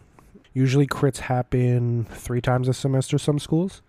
Usually 0.52 0.86
crits 0.86 1.18
happen 1.18 2.04
three 2.10 2.40
times 2.40 2.68
a 2.68 2.74
semester, 2.74 3.18
some 3.18 3.38
schools. 3.38 3.82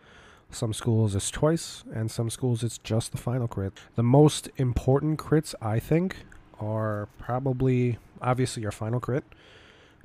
Some 0.52 0.74
schools 0.74 1.16
it's 1.16 1.32
twice, 1.32 1.84
and 1.94 2.10
some 2.10 2.30
schools 2.30 2.64
it's 2.64 2.78
just 2.78 3.12
the 3.12 3.18
final 3.18 3.48
crit. 3.48 3.74
The 3.96 4.04
most 4.04 4.50
important 4.58 5.20
crits, 5.20 5.54
I 5.62 5.80
think, 5.80 6.18
are 6.60 7.10
probably 7.20 7.98
obviously 8.22 8.62
your 8.62 8.72
final 8.72 9.00
crit, 9.00 9.24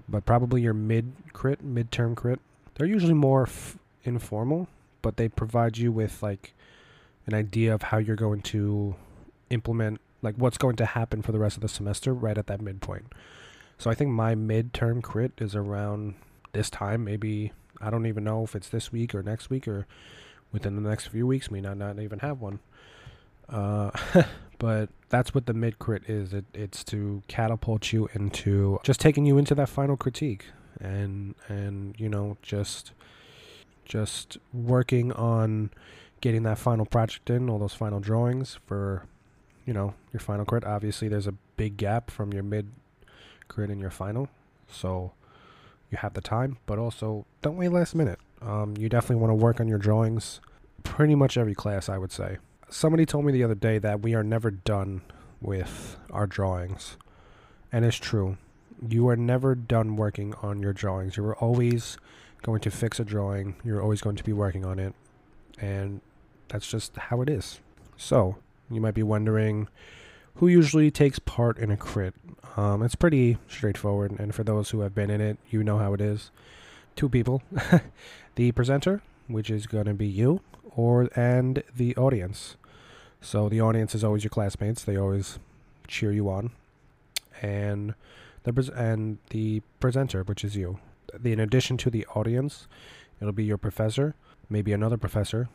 but 0.09 0.27
probably 0.27 0.63
your 0.63 0.75
mid 0.75 1.13
crit, 1.33 1.65
midterm 1.65 2.17
crit. 2.17 2.41
They're 2.75 2.87
usually 2.87 3.15
more 3.15 3.43
f- 3.43 3.79
informal, 4.03 4.67
but 5.03 5.17
they 5.19 5.29
provide 5.29 5.79
you 5.79 5.93
with 5.93 6.23
like 6.23 6.55
an 7.27 7.35
idea 7.35 7.73
of 7.75 7.83
how 7.83 7.99
you're 7.99 8.17
going 8.17 8.43
to 8.43 8.97
implement 9.51 10.01
like 10.23 10.35
what's 10.37 10.59
going 10.59 10.77
to 10.77 10.87
happen 10.87 11.23
for 11.23 11.33
the 11.33 11.39
rest 11.39 11.57
of 11.57 11.63
the 11.63 11.69
semester 11.69 12.13
right 12.13 12.37
at 12.37 12.47
that 12.47 12.61
midpoint. 12.61 13.13
So 13.79 13.91
I 13.91 13.95
think 13.95 14.11
my 14.11 14.35
midterm 14.35 15.03
crit 15.03 15.33
is 15.39 15.57
around 15.57 16.15
this 16.53 16.71
time, 16.71 17.05
maybe 17.05 17.53
I 17.81 17.91
don't 17.91 18.07
even 18.07 18.25
know 18.25 18.45
if 18.45 18.55
it's 18.55 18.69
this 18.69 18.93
week 18.93 19.15
or 19.15 19.23
next 19.23 19.51
week 19.51 19.67
or 19.67 19.87
within 20.53 20.75
the 20.75 20.89
next 20.89 21.07
few 21.07 21.27
weeks, 21.27 21.51
may 21.51 21.61
not 21.61 21.77
not 21.79 21.99
even 21.99 22.19
have 22.19 22.41
one. 22.41 22.61
Uh, 23.49 23.91
but 24.59 24.91
that's 25.09 25.35
what 25.35 25.47
the 25.47 25.55
mid 25.55 25.79
crit 25.79 26.09
is. 26.09 26.35
It, 26.35 26.45
it's 26.53 26.85
to 26.85 27.23
catapult 27.29 27.93
you 27.93 28.09
into 28.13 28.79
just 28.83 29.01
taking 29.01 29.25
you 29.25 29.39
into 29.39 29.55
that 29.55 29.69
final 29.69 29.97
critique 29.97 30.47
and 30.81 31.35
and 31.49 31.95
you 31.99 32.09
know 32.09 32.37
just 32.43 32.93
just 33.85 34.39
working 34.53 35.13
on 35.13 35.71
getting 36.21 36.43
that 36.45 36.59
final 36.59 36.87
project 36.87 37.31
in, 37.31 37.49
all 37.49 37.59
those 37.59 37.75
final 37.75 37.99
drawings 37.99 38.59
for 38.67 39.07
you 39.71 39.75
know 39.75 39.95
your 40.13 40.19
final 40.19 40.45
crit. 40.45 40.65
Obviously, 40.65 41.07
there's 41.07 41.29
a 41.29 41.35
big 41.57 41.77
gap 41.77 42.11
from 42.11 42.33
your 42.33 42.43
mid 42.43 42.73
crit 43.47 43.71
and 43.71 43.81
your 43.81 43.91
final, 43.91 44.29
so 44.69 45.13
you 45.93 45.99
have 45.99 46.15
the 46.15 46.21
time. 46.21 46.59
But 46.67 46.81
also, 46.81 47.25
don't 47.41 47.57
wait 47.57 47.69
last 47.69 47.95
minute. 47.95 48.19
Um, 48.43 48.75
you 48.77 48.89
definitely 48.89 49.23
want 49.23 49.31
to 49.31 49.37
work 49.37 49.61
on 49.61 49.69
your 49.69 49.79
drawings. 49.79 50.41
Pretty 50.83 51.15
much 51.15 51.37
every 51.39 51.55
class, 51.55 51.89
I 51.89 51.99
would 51.99 52.11
say. 52.11 52.39
Somebody 52.69 53.07
told 53.07 53.25
me 53.25 53.31
the 53.31 53.45
other 53.45 53.55
day 53.55 53.79
that 53.79 54.03
we 54.03 54.13
are 54.13 54.25
never 54.25 54.51
done 54.51 55.03
with 55.41 55.97
our 56.11 56.27
drawings, 56.27 56.97
and 57.71 57.85
it's 57.85 57.97
true. 57.97 58.39
You 58.89 59.07
are 59.09 59.17
never 59.17 59.55
done 59.55 59.95
working 59.95 60.35
on 60.43 60.61
your 60.61 60.73
drawings. 60.73 61.17
You 61.17 61.25
are 61.27 61.37
always 61.37 61.97
going 62.43 62.61
to 62.63 62.73
fix 62.73 62.99
a 62.99 63.05
drawing. 63.05 63.55
You're 63.63 63.81
always 63.81 64.01
going 64.01 64.17
to 64.17 64.25
be 64.25 64.33
working 64.33 64.65
on 64.65 64.81
it, 64.81 64.95
and 65.61 66.01
that's 66.49 66.69
just 66.69 66.97
how 66.97 67.23
it 67.23 67.29
is. 67.31 67.61
So, 67.97 68.39
you 68.71 68.81
might 68.81 68.95
be 68.95 69.03
wondering 69.03 69.69
who 70.37 70.49
usually 70.49 70.91
takes 70.91 71.19
part 71.19 71.59
in 71.59 71.71
a 71.71 71.77
crit. 71.77 72.15
Um, 72.57 72.83
it's 72.83 72.95
pretty 72.95 73.39
straightforward, 73.49 74.19
and 74.19 74.35
for 74.35 74.45
those 74.45 74.71
who 74.71 74.81
have 74.81 74.95
been 74.95 75.11
in 75.11 75.21
it, 75.21 75.39
you 75.51 75.63
know 75.63 75.79
how 75.79 75.93
it 75.93 76.01
is. 76.01 76.31
Two 76.97 77.09
people 77.09 77.43
the 78.37 78.53
presenter, 78.53 79.03
which 79.29 79.51
is 79.51 79.67
going 79.67 79.85
to 79.85 79.95
be 79.95 80.07
you, 80.07 80.41
or 80.77 81.09
and 81.15 81.63
the 81.75 81.97
audience. 81.97 82.57
So 83.21 83.49
the 83.49 83.61
audience 83.61 83.95
is 83.95 84.03
always 84.03 84.25
your 84.25 84.31
classmates. 84.31 84.83
They 84.83 84.97
always 84.97 85.39
cheer 85.87 86.13
you 86.13 86.31
on, 86.31 86.51
and 87.43 87.95
the 88.45 88.53
pres- 88.53 88.71
and 88.71 89.19
the 89.31 89.63
presenter, 89.79 90.23
which 90.23 90.45
is 90.45 90.57
you. 90.57 90.79
In 91.23 91.41
addition 91.41 91.77
to 91.79 91.91
the 91.91 92.07
audience, 92.15 92.67
it'll 93.21 93.33
be 93.33 93.45
your 93.45 93.59
professor, 93.59 94.15
maybe 94.49 94.73
another 94.73 94.97
professor, 94.97 95.49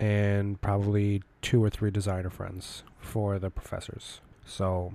and 0.00 0.60
probably 0.60 1.22
two 1.42 1.62
or 1.62 1.70
three 1.70 1.90
designer 1.90 2.30
friends 2.30 2.82
for 2.98 3.38
the 3.38 3.50
professors. 3.50 4.20
So 4.44 4.94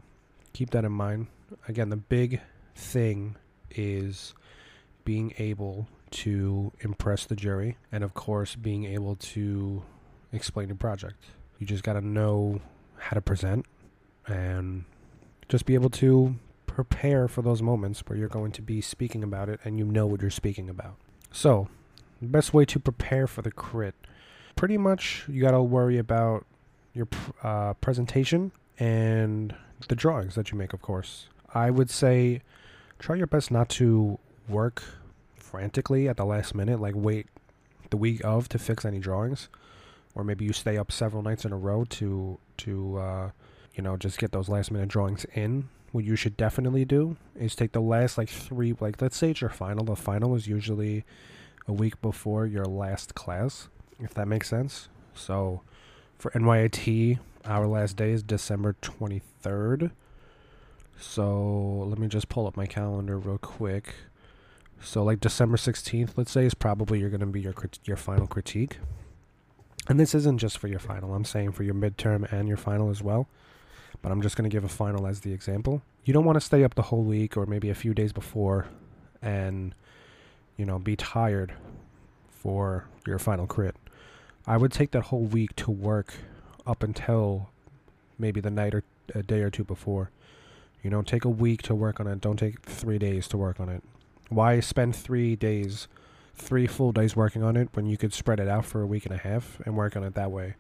keep 0.53 0.71
that 0.71 0.85
in 0.85 0.91
mind. 0.91 1.27
Again, 1.67 1.89
the 1.89 1.97
big 1.97 2.41
thing 2.75 3.35
is 3.71 4.33
being 5.05 5.33
able 5.37 5.87
to 6.11 6.71
impress 6.81 7.25
the 7.25 7.35
jury 7.35 7.77
and, 7.91 8.03
of 8.03 8.13
course, 8.13 8.55
being 8.55 8.85
able 8.85 9.15
to 9.15 9.83
explain 10.31 10.67
your 10.67 10.77
project. 10.77 11.23
You 11.59 11.67
just 11.67 11.83
got 11.83 11.93
to 11.93 12.01
know 12.01 12.61
how 12.97 13.15
to 13.15 13.21
present 13.21 13.65
and 14.27 14.85
just 15.49 15.65
be 15.65 15.73
able 15.73 15.89
to 15.89 16.35
prepare 16.65 17.27
for 17.27 17.41
those 17.41 17.61
moments 17.61 18.01
where 18.07 18.17
you're 18.17 18.29
going 18.29 18.51
to 18.53 18.61
be 18.61 18.81
speaking 18.81 19.23
about 19.23 19.49
it 19.49 19.59
and 19.63 19.77
you 19.77 19.85
know 19.85 20.07
what 20.07 20.21
you're 20.21 20.29
speaking 20.29 20.69
about. 20.69 20.95
So, 21.31 21.67
the 22.21 22.27
best 22.27 22.53
way 22.53 22.65
to 22.65 22.79
prepare 22.79 23.27
for 23.27 23.41
the 23.41 23.51
crit 23.51 23.95
pretty 24.55 24.77
much 24.77 25.25
you 25.27 25.41
got 25.41 25.51
to 25.51 25.61
worry 25.61 25.97
about 25.97 26.45
your 26.93 27.07
uh, 27.43 27.73
presentation 27.75 28.51
and 28.79 29.55
the 29.87 29.95
drawings 29.95 30.35
that 30.35 30.51
you 30.51 30.57
make, 30.57 30.73
of 30.73 30.81
course. 30.81 31.27
I 31.53 31.69
would 31.69 31.89
say 31.89 32.41
try 32.99 33.15
your 33.15 33.27
best 33.27 33.51
not 33.51 33.69
to 33.69 34.17
work 34.47 34.83
frantically 35.35 36.07
at 36.07 36.17
the 36.17 36.25
last 36.25 36.55
minute, 36.55 36.79
like 36.79 36.95
wait 36.95 37.27
the 37.89 37.97
week 37.97 38.21
of 38.23 38.49
to 38.49 38.57
fix 38.57 38.85
any 38.85 38.99
drawings, 38.99 39.49
or 40.15 40.23
maybe 40.23 40.45
you 40.45 40.53
stay 40.53 40.77
up 40.77 40.91
several 40.91 41.21
nights 41.21 41.45
in 41.45 41.53
a 41.53 41.57
row 41.57 41.85
to 41.85 42.39
to 42.57 42.97
uh, 42.97 43.29
you 43.75 43.83
know 43.83 43.97
just 43.97 44.17
get 44.17 44.31
those 44.31 44.49
last 44.49 44.71
minute 44.71 44.89
drawings 44.89 45.25
in. 45.33 45.69
What 45.91 46.03
you 46.03 46.15
should 46.15 46.35
definitely 46.35 46.85
do 46.85 47.17
is 47.39 47.55
take 47.55 47.73
the 47.73 47.81
last 47.81 48.17
like 48.17 48.29
three, 48.29 48.75
like 48.79 48.99
let's 48.99 49.15
say 49.15 49.29
it's 49.29 49.41
your 49.41 49.51
final. 49.51 49.85
The 49.85 49.95
final 49.95 50.35
is 50.35 50.47
usually 50.47 51.05
a 51.67 51.73
week 51.73 52.01
before 52.01 52.47
your 52.47 52.65
last 52.65 53.13
class 53.13 53.69
if 53.99 54.13
that 54.13 54.27
makes 54.27 54.49
sense. 54.49 54.89
So 55.13 55.61
for 56.17 56.31
NYIT, 56.31 57.19
our 57.45 57.67
last 57.67 57.97
day 57.97 58.11
is 58.11 58.23
December 58.23 58.75
23rd. 58.81 59.91
So 60.99 61.85
let 61.87 61.99
me 61.99 62.07
just 62.07 62.29
pull 62.29 62.47
up 62.47 62.55
my 62.55 62.65
calendar 62.65 63.17
real 63.17 63.37
quick. 63.37 63.95
So 64.81 65.03
like 65.03 65.19
December 65.19 65.57
16th, 65.57 66.11
let's 66.15 66.31
say, 66.31 66.45
is 66.45 66.53
probably 66.53 66.99
you're 66.99 67.09
going 67.09 67.19
to 67.21 67.25
be 67.25 67.41
your 67.41 67.53
crit- 67.53 67.79
your 67.83 67.97
final 67.97 68.27
critique. 68.27 68.77
And 69.87 69.99
this 69.99 70.15
isn't 70.15 70.37
just 70.37 70.57
for 70.57 70.67
your 70.67 70.79
final. 70.79 71.13
I'm 71.13 71.25
saying 71.25 71.51
for 71.51 71.63
your 71.63 71.75
midterm 71.75 72.31
and 72.31 72.47
your 72.47 72.57
final 72.57 72.89
as 72.89 73.01
well. 73.01 73.27
But 74.01 74.11
I'm 74.11 74.21
just 74.21 74.35
going 74.35 74.49
to 74.49 74.53
give 74.53 74.63
a 74.63 74.69
final 74.69 75.07
as 75.07 75.21
the 75.21 75.33
example. 75.33 75.81
You 76.05 76.13
don't 76.13 76.25
want 76.25 76.35
to 76.35 76.41
stay 76.41 76.63
up 76.63 76.75
the 76.75 76.83
whole 76.83 77.03
week 77.03 77.37
or 77.37 77.45
maybe 77.45 77.69
a 77.69 77.75
few 77.75 77.93
days 77.93 78.11
before 78.13 78.67
and 79.21 79.73
you 80.57 80.65
know, 80.65 80.79
be 80.79 80.95
tired 80.95 81.53
for 82.29 82.85
your 83.07 83.19
final 83.19 83.47
crit. 83.47 83.75
I 84.45 84.57
would 84.57 84.71
take 84.71 84.91
that 84.91 85.03
whole 85.03 85.23
week 85.23 85.55
to 85.57 85.71
work 85.71 86.13
up 86.67 86.83
until 86.83 87.49
maybe 88.19 88.41
the 88.41 88.51
night 88.51 88.73
or 88.73 88.83
a 89.15 89.23
day 89.23 89.41
or 89.41 89.49
two 89.49 89.63
before. 89.63 90.09
You 90.81 90.89
know, 90.89 91.01
take 91.01 91.23
a 91.23 91.29
week 91.29 91.61
to 91.63 91.75
work 91.75 91.99
on 91.99 92.07
it. 92.07 92.19
Don't 92.19 92.37
take 92.37 92.61
three 92.61 92.97
days 92.97 93.27
to 93.29 93.37
work 93.37 93.59
on 93.59 93.69
it. 93.69 93.83
Why 94.29 94.59
spend 94.59 94.95
three 94.95 95.35
days, 95.35 95.87
three 96.35 96.67
full 96.67 96.91
days 96.91 97.15
working 97.15 97.41
on 97.43 97.55
it 97.55 97.69
when 97.73 97.85
you 97.85 97.97
could 97.97 98.13
spread 98.13 98.39
it 98.39 98.49
out 98.49 98.65
for 98.65 98.81
a 98.81 98.85
week 98.85 99.05
and 99.05 99.15
a 99.15 99.17
half 99.17 99.59
and 99.65 99.77
work 99.77 99.95
on 99.95 100.03
it 100.03 100.13
that 100.15 100.31
way? 100.31 100.55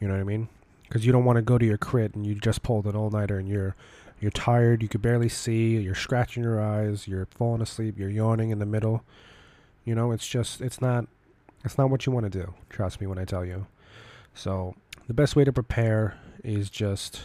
You 0.00 0.08
know 0.08 0.14
what 0.14 0.20
I 0.20 0.24
mean? 0.24 0.48
Because 0.82 1.06
you 1.06 1.12
don't 1.12 1.24
want 1.24 1.36
to 1.36 1.42
go 1.42 1.56
to 1.56 1.64
your 1.64 1.78
crit 1.78 2.14
and 2.14 2.26
you 2.26 2.34
just 2.34 2.62
pulled 2.62 2.86
an 2.86 2.96
all 2.96 3.10
nighter 3.10 3.38
and 3.38 3.48
you're 3.48 3.74
you're 4.20 4.30
tired, 4.32 4.82
you 4.82 4.88
could 4.88 5.00
barely 5.00 5.28
see, 5.28 5.76
you're 5.76 5.94
scratching 5.94 6.42
your 6.42 6.60
eyes, 6.60 7.06
you're 7.06 7.26
falling 7.26 7.62
asleep, 7.62 7.96
you're 7.96 8.10
yawning 8.10 8.50
in 8.50 8.58
the 8.58 8.66
middle. 8.66 9.04
You 9.84 9.94
know, 9.94 10.10
it's 10.10 10.26
just 10.26 10.60
it's 10.60 10.80
not 10.80 11.06
it's 11.68 11.76
not 11.76 11.90
what 11.90 12.06
you 12.06 12.12
want 12.12 12.24
to 12.24 12.30
do. 12.30 12.54
Trust 12.70 12.98
me 12.98 13.06
when 13.06 13.18
I 13.18 13.26
tell 13.26 13.44
you. 13.44 13.66
So, 14.32 14.74
the 15.06 15.12
best 15.12 15.36
way 15.36 15.44
to 15.44 15.52
prepare 15.52 16.18
is 16.42 16.70
just 16.70 17.20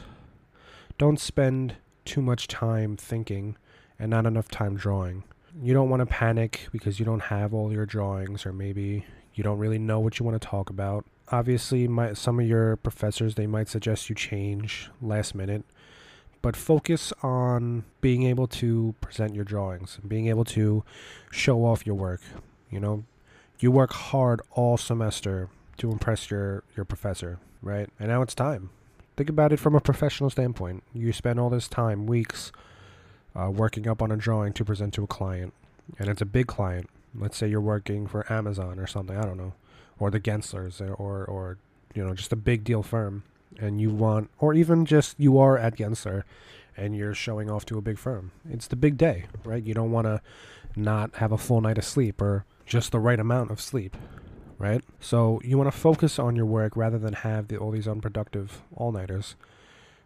don't 0.97 1.17
spend 1.17 1.77
too 2.03 2.21
much 2.21 2.49
time 2.49 2.97
thinking 2.97 3.55
and 3.97 4.11
not 4.11 4.25
enough 4.25 4.49
time 4.49 4.75
drawing. 4.75 5.23
You 5.61 5.73
don't 5.73 5.89
want 5.89 6.01
to 6.01 6.05
panic 6.05 6.67
because 6.73 6.99
you 6.99 7.05
don't 7.05 7.21
have 7.21 7.53
all 7.53 7.71
your 7.71 7.85
drawings 7.85 8.45
or 8.45 8.51
maybe 8.51 9.05
you 9.33 9.45
don't 9.45 9.59
really 9.59 9.79
know 9.79 10.01
what 10.01 10.19
you 10.19 10.25
want 10.25 10.41
to 10.41 10.45
talk 10.45 10.69
about. 10.69 11.05
Obviously, 11.31 11.87
my, 11.87 12.11
some 12.11 12.37
of 12.37 12.45
your 12.45 12.75
professors 12.75 13.35
they 13.35 13.47
might 13.47 13.69
suggest 13.69 14.09
you 14.09 14.15
change 14.15 14.89
last 15.01 15.35
minute, 15.35 15.63
but 16.41 16.57
focus 16.57 17.13
on 17.23 17.85
being 18.01 18.23
able 18.23 18.47
to 18.47 18.93
present 18.99 19.35
your 19.35 19.45
drawings 19.45 19.99
being 20.05 20.27
able 20.27 20.43
to 20.43 20.83
show 21.31 21.63
off 21.63 21.85
your 21.85 21.95
work. 21.95 22.19
You 22.69 22.81
know, 22.81 23.05
you 23.63 23.71
work 23.71 23.93
hard 23.93 24.41
all 24.51 24.75
semester 24.75 25.47
to 25.77 25.89
impress 25.89 26.29
your 26.29 26.63
your 26.75 26.83
professor, 26.83 27.39
right? 27.61 27.89
And 27.97 28.09
now 28.09 28.21
it's 28.21 28.35
time. 28.35 28.69
Think 29.15 29.29
about 29.29 29.53
it 29.53 29.57
from 29.57 29.73
a 29.73 29.79
professional 29.79 30.29
standpoint. 30.29 30.83
You 30.93 31.13
spend 31.13 31.39
all 31.39 31.49
this 31.49 31.69
time, 31.69 32.05
weeks, 32.05 32.51
uh, 33.33 33.49
working 33.49 33.87
up 33.87 34.01
on 34.01 34.11
a 34.11 34.17
drawing 34.17 34.51
to 34.53 34.65
present 34.65 34.93
to 34.95 35.03
a 35.03 35.07
client, 35.07 35.53
and 35.97 36.09
it's 36.09 36.21
a 36.21 36.25
big 36.25 36.47
client. 36.47 36.89
Let's 37.17 37.37
say 37.37 37.47
you're 37.47 37.61
working 37.61 38.05
for 38.05 38.31
Amazon 38.31 38.79
or 38.79 38.85
something. 38.85 39.15
I 39.15 39.21
don't 39.21 39.37
know, 39.37 39.53
or 39.97 40.11
the 40.11 40.19
Genslers, 40.19 40.81
or 40.81 41.23
or 41.23 41.57
you 41.95 42.03
know 42.03 42.13
just 42.13 42.33
a 42.33 42.35
big 42.35 42.65
deal 42.65 42.83
firm, 42.83 43.23
and 43.57 43.79
you 43.79 43.91
want, 43.91 44.29
or 44.39 44.53
even 44.53 44.85
just 44.85 45.17
you 45.17 45.37
are 45.37 45.57
at 45.57 45.77
Gensler, 45.77 46.23
and 46.75 46.97
you're 46.97 47.15
showing 47.15 47.49
off 47.49 47.65
to 47.67 47.77
a 47.77 47.81
big 47.81 47.97
firm. 47.97 48.33
It's 48.49 48.67
the 48.67 48.75
big 48.75 48.97
day, 48.97 49.27
right? 49.45 49.63
You 49.63 49.73
don't 49.73 49.91
want 49.91 50.07
to 50.07 50.21
not 50.75 51.15
have 51.15 51.31
a 51.31 51.37
full 51.37 51.61
night 51.61 51.77
of 51.77 51.85
sleep 51.85 52.21
or 52.21 52.45
just 52.65 52.91
the 52.91 52.99
right 52.99 53.19
amount 53.19 53.51
of 53.51 53.61
sleep, 53.61 53.95
right? 54.57 54.83
So 54.99 55.41
you 55.43 55.57
want 55.57 55.71
to 55.71 55.77
focus 55.77 56.19
on 56.19 56.35
your 56.35 56.45
work 56.45 56.75
rather 56.75 56.97
than 56.97 57.13
have 57.13 57.47
the, 57.47 57.57
all 57.57 57.71
these 57.71 57.87
unproductive 57.87 58.61
all 58.75 58.91
nighters 58.91 59.35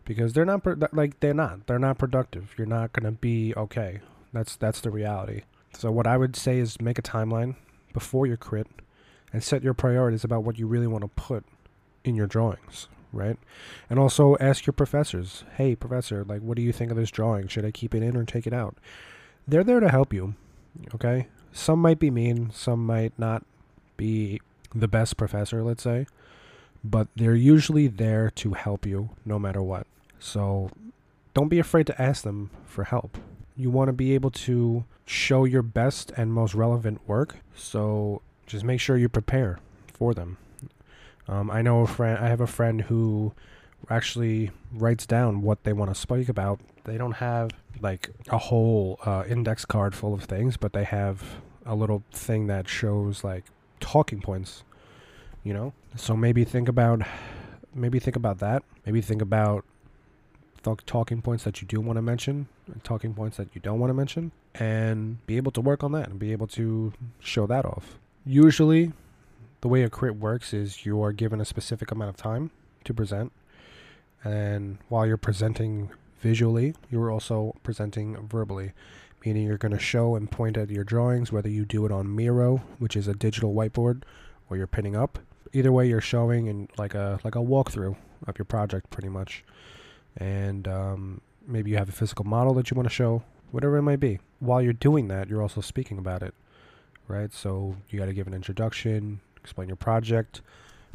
because 0.05 0.33
they're 0.33 0.45
not 0.45 0.63
pro- 0.63 0.77
like 0.91 1.19
they're 1.19 1.33
not 1.33 1.67
they're 1.67 1.79
not 1.79 1.97
productive. 1.97 2.55
You're 2.57 2.67
not 2.67 2.93
gonna 2.93 3.11
be 3.11 3.53
okay. 3.55 3.99
That's 4.33 4.55
that's 4.55 4.81
the 4.81 4.89
reality. 4.89 5.41
So 5.77 5.91
what 5.91 6.07
I 6.07 6.17
would 6.17 6.35
say 6.35 6.57
is 6.57 6.81
make 6.81 6.97
a 6.97 7.03
timeline 7.03 7.55
before 7.93 8.25
your 8.25 8.37
crit 8.37 8.67
and 9.33 9.43
set 9.43 9.63
your 9.63 9.73
priorities 9.73 10.23
about 10.23 10.43
what 10.43 10.57
you 10.57 10.67
really 10.67 10.87
want 10.87 11.03
to 11.03 11.09
put 11.09 11.43
in 12.03 12.15
your 12.15 12.27
drawings, 12.27 12.87
right? 13.11 13.37
And 13.89 13.99
also 13.99 14.37
ask 14.39 14.65
your 14.65 14.73
professors, 14.73 15.43
hey, 15.55 15.75
professor, 15.75 16.23
like, 16.23 16.41
what 16.41 16.55
do 16.55 16.61
you 16.61 16.71
think 16.71 16.91
of 16.91 16.97
this 16.97 17.11
drawing? 17.11 17.47
Should 17.47 17.65
I 17.65 17.71
keep 17.71 17.93
it 17.93 18.01
in 18.03 18.15
or 18.15 18.23
take 18.23 18.47
it 18.47 18.53
out? 18.53 18.77
They're 19.47 19.63
there 19.63 19.79
to 19.79 19.89
help 19.89 20.13
you, 20.13 20.35
okay? 20.95 21.27
Some 21.51 21.79
might 21.79 21.99
be 21.99 22.11
mean, 22.11 22.51
some 22.51 22.85
might 22.85 23.17
not 23.17 23.43
be 23.95 24.41
the 24.73 24.87
best 24.87 25.17
professor, 25.17 25.63
let's 25.63 25.83
say, 25.83 26.05
but 26.83 27.07
they're 27.15 27.35
usually 27.35 27.87
there 27.87 28.29
to 28.31 28.53
help 28.53 28.85
you 28.85 29.09
no 29.25 29.39
matter 29.39 29.61
what. 29.61 29.87
So 30.19 30.69
don't 31.33 31.49
be 31.49 31.59
afraid 31.59 31.87
to 31.87 32.01
ask 32.01 32.23
them 32.23 32.51
for 32.65 32.83
help. 32.83 33.17
You 33.55 33.69
want 33.69 33.89
to 33.89 33.93
be 33.93 34.13
able 34.13 34.31
to 34.31 34.85
show 35.05 35.45
your 35.45 35.63
best 35.63 36.11
and 36.15 36.33
most 36.33 36.53
relevant 36.53 37.07
work, 37.07 37.37
so 37.55 38.21
just 38.45 38.63
make 38.63 38.79
sure 38.79 38.97
you 38.97 39.09
prepare 39.09 39.59
for 39.93 40.13
them. 40.13 40.37
Um, 41.27 41.49
I 41.51 41.61
know 41.61 41.81
a 41.81 41.87
friend. 41.87 42.17
I 42.23 42.29
have 42.29 42.41
a 42.41 42.47
friend 42.47 42.81
who 42.81 43.33
actually 43.89 44.51
writes 44.73 45.05
down 45.05 45.41
what 45.41 45.63
they 45.63 45.73
want 45.73 45.93
to 45.93 45.95
speak 45.95 46.29
about. 46.29 46.59
They 46.83 46.97
don't 46.97 47.13
have 47.13 47.51
like 47.81 48.09
a 48.29 48.37
whole 48.37 48.99
uh, 49.05 49.23
index 49.27 49.65
card 49.65 49.95
full 49.95 50.13
of 50.13 50.23
things, 50.23 50.57
but 50.57 50.73
they 50.73 50.83
have 50.83 51.23
a 51.65 51.75
little 51.75 52.03
thing 52.11 52.47
that 52.47 52.67
shows 52.67 53.23
like 53.23 53.45
talking 53.79 54.21
points. 54.21 54.63
You 55.43 55.53
know, 55.53 55.73
so 55.95 56.15
maybe 56.15 56.43
think 56.43 56.67
about 56.67 57.01
maybe 57.73 57.99
think 57.99 58.15
about 58.15 58.39
that. 58.39 58.63
Maybe 58.85 59.01
think 59.01 59.21
about 59.21 59.63
th- 60.63 60.85
talking 60.85 61.21
points 61.21 61.43
that 61.45 61.61
you 61.61 61.67
do 61.67 61.79
want 61.79 61.97
to 61.97 62.01
mention, 62.01 62.47
talking 62.83 63.13
points 63.13 63.37
that 63.37 63.49
you 63.53 63.61
don't 63.61 63.79
want 63.79 63.89
to 63.89 63.93
mention, 63.93 64.31
and 64.55 65.25
be 65.25 65.37
able 65.37 65.51
to 65.51 65.61
work 65.61 65.83
on 65.83 65.91
that 65.93 66.09
and 66.09 66.19
be 66.19 66.31
able 66.31 66.47
to 66.47 66.91
show 67.19 67.47
that 67.47 67.65
off. 67.65 67.97
Usually, 68.25 68.91
the 69.61 69.67
way 69.67 69.83
a 69.83 69.89
crit 69.89 70.15
works 70.17 70.53
is 70.53 70.85
you 70.85 71.01
are 71.01 71.13
given 71.13 71.39
a 71.39 71.45
specific 71.45 71.91
amount 71.91 72.09
of 72.09 72.17
time 72.17 72.51
to 72.83 72.93
present, 72.93 73.31
and 74.27 74.77
while 74.89 75.05
you're 75.05 75.17
presenting 75.17 75.89
visually, 76.19 76.73
you're 76.91 77.09
also 77.11 77.55
presenting 77.63 78.27
verbally, 78.27 78.73
meaning 79.25 79.45
you're 79.45 79.57
going 79.57 79.71
to 79.71 79.79
show 79.79 80.15
and 80.15 80.29
point 80.29 80.57
at 80.57 80.69
your 80.69 80.83
drawings, 80.83 81.31
whether 81.31 81.49
you 81.49 81.65
do 81.65 81.85
it 81.85 81.91
on 81.91 82.13
Miro, 82.13 82.57
which 82.79 82.95
is 82.95 83.07
a 83.07 83.13
digital 83.13 83.53
whiteboard, 83.53 84.03
or 84.49 84.57
you're 84.57 84.67
pinning 84.67 84.95
up. 84.95 85.19
Either 85.53 85.71
way, 85.71 85.87
you're 85.87 86.01
showing 86.01 86.47
in 86.47 86.67
like 86.77 86.93
a 86.93 87.19
like 87.23 87.35
a 87.35 87.39
walkthrough 87.39 87.95
of 88.27 88.37
your 88.37 88.45
project, 88.45 88.89
pretty 88.89 89.09
much, 89.09 89.45
and 90.17 90.67
um, 90.67 91.21
maybe 91.47 91.71
you 91.71 91.77
have 91.77 91.89
a 91.89 91.93
physical 91.93 92.25
model 92.25 92.53
that 92.55 92.69
you 92.69 92.75
want 92.75 92.87
to 92.87 92.93
show, 92.93 93.23
whatever 93.51 93.77
it 93.77 93.83
might 93.83 94.01
be. 94.01 94.19
While 94.39 94.61
you're 94.61 94.73
doing 94.73 95.07
that, 95.07 95.29
you're 95.29 95.41
also 95.41 95.61
speaking 95.61 95.97
about 95.97 96.21
it, 96.21 96.33
right? 97.07 97.31
So 97.33 97.77
you 97.89 97.97
got 97.97 98.07
to 98.07 98.13
give 98.13 98.27
an 98.27 98.33
introduction, 98.33 99.21
explain 99.37 99.69
your 99.69 99.77
project, 99.77 100.41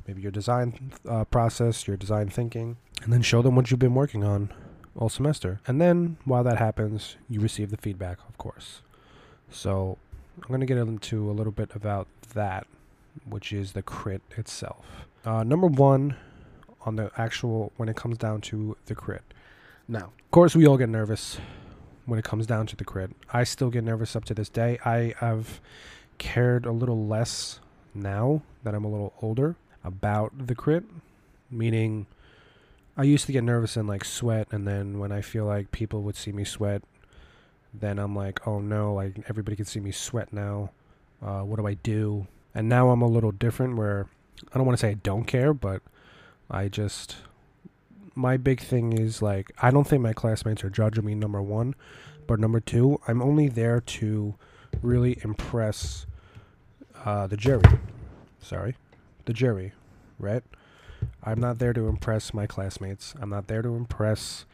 maybe 0.06 0.22
your 0.22 0.30
design 0.30 0.92
uh, 1.08 1.24
process, 1.24 1.86
your 1.86 1.96
design 1.96 2.28
thinking, 2.28 2.76
and 3.02 3.12
then 3.12 3.22
show 3.22 3.42
them 3.42 3.56
what 3.56 3.70
you've 3.70 3.80
been 3.80 3.94
working 3.94 4.24
on 4.24 4.52
all 4.96 5.08
semester. 5.08 5.60
And 5.66 5.80
then 5.80 6.16
while 6.24 6.44
that 6.44 6.58
happens, 6.58 7.16
you 7.28 7.40
receive 7.40 7.70
the 7.70 7.76
feedback, 7.76 8.18
of 8.28 8.38
course. 8.38 8.82
So 9.50 9.98
I'm 10.36 10.48
going 10.48 10.60
to 10.60 10.66
get 10.66 10.78
into 10.78 11.30
a 11.30 11.32
little 11.32 11.52
bit 11.52 11.70
about 11.74 12.08
that, 12.34 12.66
which 13.28 13.52
is 13.52 13.72
the 13.72 13.82
crit 13.82 14.22
itself. 14.36 14.84
Uh, 15.24 15.44
number 15.44 15.66
one 15.66 16.16
on 16.84 16.96
the 16.96 17.10
actual, 17.16 17.72
when 17.76 17.88
it 17.88 17.96
comes 17.96 18.18
down 18.18 18.40
to 18.40 18.76
the 18.86 18.94
crit. 18.94 19.22
Now, 19.86 20.06
of 20.06 20.30
course, 20.30 20.56
we 20.56 20.66
all 20.66 20.76
get 20.76 20.88
nervous 20.88 21.38
when 22.06 22.18
it 22.18 22.24
comes 22.24 22.46
down 22.46 22.66
to 22.66 22.76
the 22.76 22.84
crit. 22.84 23.10
I 23.32 23.44
still 23.44 23.70
get 23.70 23.84
nervous 23.84 24.16
up 24.16 24.24
to 24.26 24.34
this 24.34 24.48
day. 24.48 24.78
I 24.84 25.14
have 25.18 25.60
cared 26.18 26.66
a 26.66 26.72
little 26.72 27.06
less 27.06 27.60
now 27.94 28.42
that 28.64 28.74
I'm 28.74 28.84
a 28.84 28.88
little 28.88 29.12
older 29.20 29.56
about 29.84 30.46
the 30.46 30.54
crit, 30.54 30.84
meaning 31.50 32.06
I 32.96 33.04
used 33.04 33.26
to 33.26 33.32
get 33.32 33.44
nervous 33.44 33.76
and 33.76 33.88
like 33.88 34.04
sweat, 34.04 34.48
and 34.50 34.66
then 34.66 34.98
when 34.98 35.12
I 35.12 35.20
feel 35.20 35.44
like 35.44 35.72
people 35.72 36.02
would 36.02 36.16
see 36.16 36.32
me 36.32 36.44
sweat, 36.44 36.82
then 37.72 37.98
I'm 37.98 38.14
like, 38.14 38.46
oh 38.46 38.60
no, 38.60 38.94
like 38.94 39.24
everybody 39.28 39.56
can 39.56 39.64
see 39.64 39.80
me 39.80 39.92
sweat 39.92 40.32
now. 40.32 40.70
Uh, 41.24 41.40
what 41.40 41.56
do 41.56 41.66
I 41.66 41.74
do? 41.74 42.26
And 42.54 42.68
now 42.68 42.90
I'm 42.90 43.02
a 43.02 43.06
little 43.06 43.32
different 43.32 43.76
where 43.76 44.08
I 44.52 44.58
don't 44.58 44.66
want 44.66 44.78
to 44.78 44.80
say 44.80 44.90
I 44.90 44.94
don't 44.94 45.24
care, 45.24 45.54
but 45.54 45.82
I 46.50 46.68
just 46.68 47.16
my 48.14 48.36
big 48.36 48.60
thing 48.60 48.92
is 48.92 49.22
like 49.22 49.52
I 49.60 49.70
don't 49.70 49.86
think 49.86 50.02
my 50.02 50.12
classmates 50.12 50.62
are 50.64 50.70
judging 50.70 51.04
me 51.04 51.14
number 51.14 51.40
one, 51.40 51.74
but 52.26 52.38
number 52.38 52.60
two, 52.60 53.00
I'm 53.08 53.22
only 53.22 53.48
there 53.48 53.80
to 53.80 54.34
really 54.82 55.18
impress 55.22 56.06
uh, 57.04 57.26
the 57.26 57.36
jury. 57.36 57.62
Sorry, 58.40 58.76
the 59.26 59.32
jury, 59.32 59.72
right? 60.18 60.42
I'm 61.22 61.40
not 61.40 61.58
there 61.58 61.72
to 61.72 61.88
impress 61.88 62.32
my 62.32 62.46
classmates. 62.46 63.14
I'm 63.20 63.30
not 63.30 63.48
there 63.48 63.62
to 63.62 63.74
impress 63.74 64.44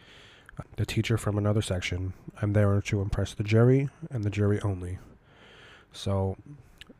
the 0.76 0.86
teacher 0.86 1.16
from 1.16 1.38
another 1.38 1.62
section. 1.62 2.14
I'm 2.40 2.52
there 2.52 2.80
to 2.80 3.00
impress 3.00 3.34
the 3.34 3.44
jury 3.44 3.88
and 4.10 4.24
the 4.24 4.30
jury 4.30 4.60
only. 4.62 4.98
So, 5.92 6.36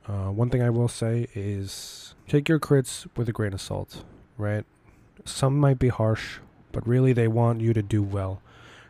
uh, 0.07 0.31
one 0.31 0.51
thing 0.51 0.63
I 0.63 0.71
will 0.71 0.89
say 0.89 1.29
is 1.35 2.15
take 2.27 2.49
your 2.49 2.59
crits 2.59 3.07
with 3.17 3.29
a 3.29 3.33
grain 3.33 3.53
of 3.53 3.61
salt, 3.61 4.05
right? 4.37 4.65
Some 5.25 5.59
might 5.59 5.79
be 5.79 5.89
harsh, 5.89 6.39
but 6.73 6.87
really 6.87 7.13
they 7.13 7.29
want 7.29 7.61
you 7.61 7.73
to 7.75 7.83
do 7.83 8.03
well. 8.03 8.41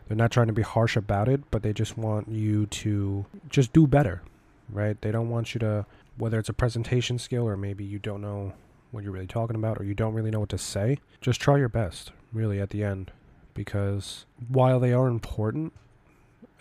They're 0.07 0.17
not 0.17 0.31
trying 0.31 0.47
to 0.47 0.53
be 0.53 0.63
harsh 0.63 0.97
about 0.97 1.29
it, 1.29 1.43
but 1.51 1.63
they 1.63 1.73
just 1.73 1.99
want 1.99 2.29
you 2.29 2.67
to 2.67 3.27
just 3.51 3.73
do 3.73 3.87
better, 3.87 4.23
right? 4.71 5.01
They 5.01 5.11
don't 5.11 5.29
want 5.29 5.55
you 5.55 5.61
to 5.61 5.87
whether 6.17 6.39
it's 6.39 6.49
a 6.49 6.55
presentation 6.55 7.19
skill 7.19 7.47
or 7.47 7.57
maybe 7.57 7.85
you 7.85 7.99
don't 7.99 8.21
know 8.21 8.53
what 8.91 9.05
you're 9.05 9.13
really 9.13 9.27
talking 9.27 9.57
about 9.57 9.81
or 9.81 9.85
you 9.85 9.95
don't 9.95 10.15
really 10.15 10.31
know 10.31 10.41
what 10.41 10.49
to 10.51 10.59
say, 10.59 10.99
just 11.21 11.41
try 11.41 11.59
your 11.59 11.69
best, 11.69 12.13
really, 12.33 12.61
at 12.61 12.71
the 12.71 12.83
end. 12.83 13.11
Because 13.55 14.25
while 14.49 14.79
they 14.79 14.93
are 14.93 15.09
important, 15.09 15.73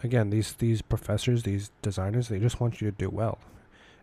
again, 0.04 0.30
these, 0.30 0.54
these 0.54 0.82
professors, 0.82 1.44
these 1.44 1.72
designers, 1.82 2.28
they 2.28 2.40
just 2.40 2.60
want 2.60 2.82
you 2.82 2.90
to 2.90 2.98
do 2.98 3.10
well. 3.10 3.40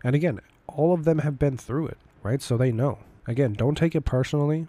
And 0.03 0.15
again, 0.15 0.39
all 0.67 0.93
of 0.93 1.03
them 1.03 1.19
have 1.19 1.37
been 1.37 1.57
through 1.57 1.87
it, 1.87 1.97
right? 2.23 2.41
So 2.41 2.57
they 2.57 2.71
know. 2.71 2.99
Again, 3.27 3.53
don't 3.53 3.75
take 3.75 3.95
it 3.95 4.01
personally. 4.01 4.67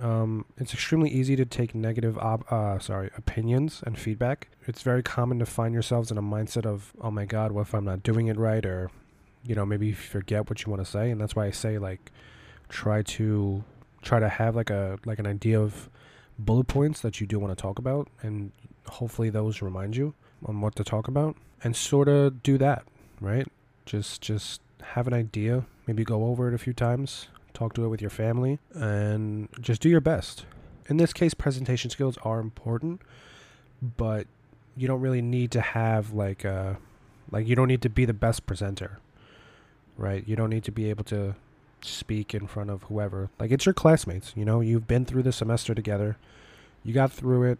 Um, 0.00 0.44
it's 0.56 0.72
extremely 0.72 1.10
easy 1.10 1.34
to 1.34 1.44
take 1.44 1.74
negative, 1.74 2.16
op- 2.18 2.50
uh, 2.52 2.78
sorry, 2.78 3.10
opinions 3.16 3.82
and 3.84 3.98
feedback. 3.98 4.48
It's 4.66 4.82
very 4.82 5.02
common 5.02 5.40
to 5.40 5.46
find 5.46 5.74
yourselves 5.74 6.12
in 6.12 6.18
a 6.18 6.22
mindset 6.22 6.66
of, 6.66 6.92
oh 7.00 7.10
my 7.10 7.24
God, 7.24 7.50
what 7.50 7.62
if 7.62 7.74
I'm 7.74 7.84
not 7.84 8.04
doing 8.04 8.28
it 8.28 8.36
right? 8.36 8.64
Or 8.64 8.90
you 9.44 9.54
know 9.54 9.64
maybe 9.64 9.92
forget 9.92 10.48
what 10.48 10.64
you 10.64 10.70
want 10.70 10.84
to 10.84 10.90
say 10.90 11.10
and 11.10 11.20
that's 11.20 11.36
why 11.36 11.46
i 11.46 11.50
say 11.50 11.78
like 11.78 12.10
try 12.68 13.02
to 13.02 13.64
try 14.02 14.18
to 14.18 14.28
have 14.28 14.54
like 14.54 14.70
a 14.70 14.98
like 15.04 15.18
an 15.18 15.26
idea 15.26 15.60
of 15.60 15.88
bullet 16.38 16.66
points 16.66 17.00
that 17.00 17.20
you 17.20 17.26
do 17.26 17.38
want 17.38 17.56
to 17.56 17.60
talk 17.60 17.78
about 17.78 18.08
and 18.22 18.52
hopefully 18.86 19.28
those 19.30 19.60
remind 19.60 19.96
you 19.96 20.14
on 20.46 20.60
what 20.60 20.74
to 20.76 20.84
talk 20.84 21.08
about 21.08 21.36
and 21.62 21.74
sort 21.74 22.08
of 22.08 22.42
do 22.42 22.56
that 22.56 22.84
right 23.20 23.48
just 23.86 24.20
just 24.20 24.60
have 24.82 25.06
an 25.06 25.12
idea 25.14 25.64
maybe 25.86 26.04
go 26.04 26.26
over 26.26 26.48
it 26.48 26.54
a 26.54 26.58
few 26.58 26.72
times 26.72 27.28
talk 27.52 27.74
to 27.74 27.84
it 27.84 27.88
with 27.88 28.00
your 28.00 28.10
family 28.10 28.58
and 28.74 29.48
just 29.60 29.80
do 29.80 29.88
your 29.88 30.00
best 30.00 30.44
in 30.88 30.96
this 30.96 31.12
case 31.12 31.34
presentation 31.34 31.90
skills 31.90 32.16
are 32.22 32.38
important 32.38 33.02
but 33.96 34.26
you 34.76 34.86
don't 34.86 35.00
really 35.00 35.22
need 35.22 35.50
to 35.50 35.60
have 35.60 36.12
like 36.12 36.44
a 36.44 36.78
like 37.32 37.48
you 37.48 37.56
don't 37.56 37.68
need 37.68 37.82
to 37.82 37.90
be 37.90 38.04
the 38.04 38.14
best 38.14 38.46
presenter 38.46 39.00
right? 39.98 40.26
You 40.26 40.36
don't 40.36 40.48
need 40.48 40.64
to 40.64 40.72
be 40.72 40.88
able 40.88 41.04
to 41.04 41.34
speak 41.84 42.34
in 42.34 42.46
front 42.46 42.70
of 42.70 42.84
whoever. 42.84 43.30
Like 43.38 43.50
it's 43.50 43.66
your 43.66 43.72
classmates, 43.72 44.32
you 44.36 44.44
know, 44.44 44.60
you've 44.60 44.88
been 44.88 45.04
through 45.04 45.22
the 45.22 45.32
semester 45.32 45.74
together. 45.74 46.16
You 46.84 46.94
got 46.94 47.12
through 47.12 47.44
it 47.44 47.58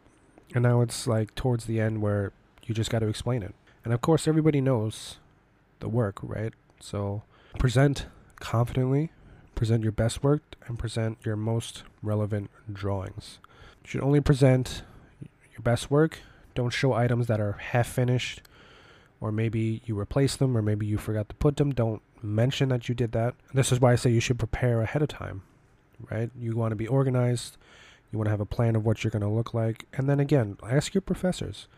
and 0.54 0.62
now 0.62 0.80
it's 0.80 1.06
like 1.06 1.34
towards 1.34 1.66
the 1.66 1.80
end 1.80 2.02
where 2.02 2.32
you 2.64 2.74
just 2.74 2.90
got 2.90 3.00
to 3.00 3.08
explain 3.08 3.42
it. 3.42 3.54
And 3.84 3.92
of 3.92 4.00
course 4.00 4.28
everybody 4.28 4.60
knows 4.60 5.16
the 5.80 5.88
work, 5.88 6.18
right? 6.22 6.52
So 6.80 7.22
present 7.58 8.06
confidently, 8.40 9.10
present 9.54 9.82
your 9.82 9.92
best 9.92 10.22
work 10.22 10.42
and 10.66 10.78
present 10.78 11.18
your 11.24 11.36
most 11.36 11.82
relevant 12.02 12.50
drawings. 12.72 13.38
You 13.84 13.90
should 13.90 14.02
only 14.02 14.20
present 14.20 14.82
your 15.52 15.62
best 15.62 15.90
work. 15.90 16.20
Don't 16.54 16.70
show 16.70 16.92
items 16.92 17.26
that 17.26 17.40
are 17.40 17.52
half 17.52 17.88
finished 17.88 18.42
or 19.20 19.32
maybe 19.32 19.82
you 19.84 19.98
replace 19.98 20.36
them 20.36 20.56
or 20.56 20.62
maybe 20.62 20.86
you 20.86 20.98
forgot 20.98 21.28
to 21.28 21.34
put 21.36 21.56
them. 21.56 21.72
Don't 21.72 22.02
mention 22.22 22.68
that 22.70 22.88
you 22.88 22.94
did 22.94 23.12
that. 23.12 23.34
This 23.52 23.72
is 23.72 23.80
why 23.80 23.92
I 23.92 23.96
say 23.96 24.10
you 24.10 24.20
should 24.20 24.38
prepare 24.38 24.80
ahead 24.80 25.02
of 25.02 25.08
time, 25.08 25.42
right? 26.10 26.30
You 26.38 26.56
want 26.56 26.72
to 26.72 26.76
be 26.76 26.86
organized. 26.86 27.56
You 28.10 28.18
want 28.18 28.26
to 28.26 28.30
have 28.30 28.40
a 28.40 28.46
plan 28.46 28.76
of 28.76 28.84
what 28.84 29.04
you're 29.04 29.10
going 29.10 29.22
to 29.22 29.28
look 29.28 29.52
like. 29.52 29.84
And 29.92 30.08
then 30.08 30.20
again, 30.20 30.56
ask 30.68 30.94
your 30.94 31.02
professors. 31.02 31.68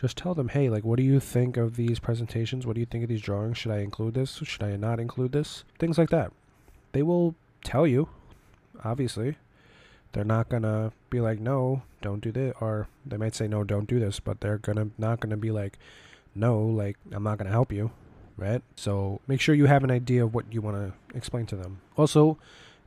Just 0.00 0.16
tell 0.16 0.34
them, 0.34 0.48
hey, 0.48 0.68
like, 0.68 0.84
what 0.84 0.96
do 0.96 1.02
you 1.02 1.20
think 1.20 1.56
of 1.56 1.76
these 1.76 1.98
presentations? 1.98 2.66
What 2.66 2.74
do 2.74 2.80
you 2.80 2.86
think 2.86 3.04
of 3.04 3.08
these 3.08 3.20
drawings? 3.20 3.58
Should 3.58 3.72
I 3.72 3.78
include 3.78 4.14
this? 4.14 4.40
Should 4.42 4.62
I 4.62 4.76
not 4.76 4.98
include 4.98 5.32
this? 5.32 5.64
Things 5.78 5.98
like 5.98 6.10
that. 6.10 6.32
They 6.92 7.02
will 7.02 7.34
tell 7.62 7.86
you, 7.86 8.08
obviously. 8.82 9.36
They're 10.12 10.24
not 10.24 10.48
going 10.48 10.62
to 10.62 10.92
be 11.10 11.20
like, 11.20 11.38
no, 11.38 11.82
don't 12.02 12.20
do 12.20 12.32
this. 12.32 12.54
Or 12.60 12.88
they 13.06 13.16
might 13.16 13.34
say, 13.34 13.46
no, 13.46 13.62
don't 13.62 13.88
do 13.88 14.00
this. 14.00 14.20
But 14.20 14.40
they're 14.40 14.58
to 14.58 14.90
not 14.98 15.20
going 15.20 15.30
to 15.30 15.36
be 15.36 15.50
like, 15.50 15.78
no, 16.34 16.58
like, 16.58 16.96
I'm 17.12 17.22
not 17.22 17.38
going 17.38 17.46
to 17.46 17.52
help 17.52 17.72
you 17.72 17.90
right? 18.36 18.62
So 18.76 19.20
make 19.26 19.40
sure 19.40 19.54
you 19.54 19.66
have 19.66 19.84
an 19.84 19.90
idea 19.90 20.24
of 20.24 20.34
what 20.34 20.52
you 20.52 20.60
want 20.60 20.76
to 20.76 21.16
explain 21.16 21.46
to 21.46 21.56
them. 21.56 21.80
Also, 21.96 22.38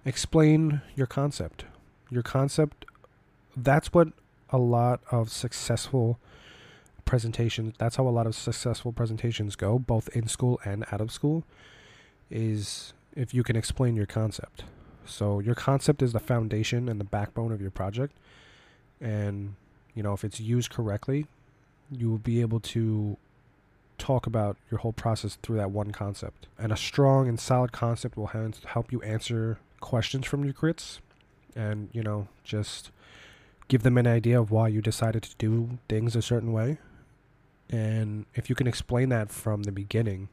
explain 0.05 0.81
your 0.95 1.07
concept. 1.07 1.65
Your 2.09 2.23
concept, 2.23 2.85
that's 3.55 3.93
what 3.93 4.09
a 4.49 4.57
lot 4.57 5.01
of 5.11 5.29
successful 5.29 6.19
presentations, 7.05 7.73
that's 7.77 7.95
how 7.95 8.07
a 8.07 8.09
lot 8.09 8.27
of 8.27 8.35
successful 8.35 8.91
presentations 8.91 9.55
go, 9.55 9.79
both 9.79 10.09
in 10.09 10.27
school 10.27 10.59
and 10.65 10.85
out 10.91 11.01
of 11.01 11.11
school, 11.11 11.43
is 12.29 12.93
if 13.15 13.33
you 13.33 13.43
can 13.43 13.55
explain 13.55 13.95
your 13.95 14.05
concept. 14.05 14.63
So 15.05 15.39
your 15.39 15.55
concept 15.55 16.01
is 16.01 16.13
the 16.13 16.19
foundation 16.19 16.89
and 16.89 16.99
the 16.99 17.05
backbone 17.05 17.51
of 17.51 17.61
your 17.61 17.71
project. 17.71 18.13
And, 18.99 19.55
you 19.95 20.03
know, 20.03 20.13
if 20.13 20.23
it's 20.23 20.39
used 20.39 20.69
correctly, 20.69 21.27
you 21.89 22.09
will 22.09 22.17
be 22.17 22.41
able 22.41 22.59
to 22.59 23.17
talk 23.97 24.27
about 24.27 24.57
your 24.71 24.79
whole 24.79 24.93
process 24.93 25.37
through 25.41 25.57
that 25.57 25.71
one 25.71 25.91
concept. 25.91 26.47
And 26.57 26.71
a 26.71 26.77
strong 26.77 27.27
and 27.27 27.39
solid 27.39 27.71
concept 27.71 28.17
will 28.17 28.27
help 28.27 28.91
you 28.91 29.01
answer 29.01 29.59
questions 29.79 30.25
from 30.25 30.43
your 30.43 30.53
crits 30.53 30.99
and, 31.55 31.89
you 31.91 32.03
know, 32.03 32.27
just 32.43 32.91
give 33.67 33.83
them 33.83 33.97
an 33.97 34.07
idea 34.07 34.39
of 34.39 34.51
why 34.51 34.67
you 34.67 34.81
decided 34.81 35.23
to 35.23 35.35
do 35.37 35.77
things 35.89 36.15
a 36.15 36.21
certain 36.21 36.53
way. 36.53 36.77
And 37.69 38.25
if 38.33 38.49
you 38.49 38.55
can 38.55 38.67
explain 38.67 39.09
that 39.09 39.29
from 39.29 39.63
the 39.63 39.71
beginning, 39.71 40.29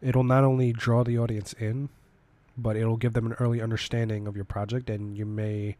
it'll 0.00 0.24
not 0.24 0.44
only 0.44 0.72
draw 0.72 1.02
the 1.02 1.18
audience 1.18 1.52
in, 1.54 1.88
but 2.56 2.76
it'll 2.76 2.96
give 2.96 3.14
them 3.14 3.26
an 3.26 3.32
early 3.34 3.60
understanding 3.60 4.26
of 4.26 4.36
your 4.36 4.44
project 4.44 4.88
and 4.88 5.16
you 5.16 5.26
may 5.26 5.76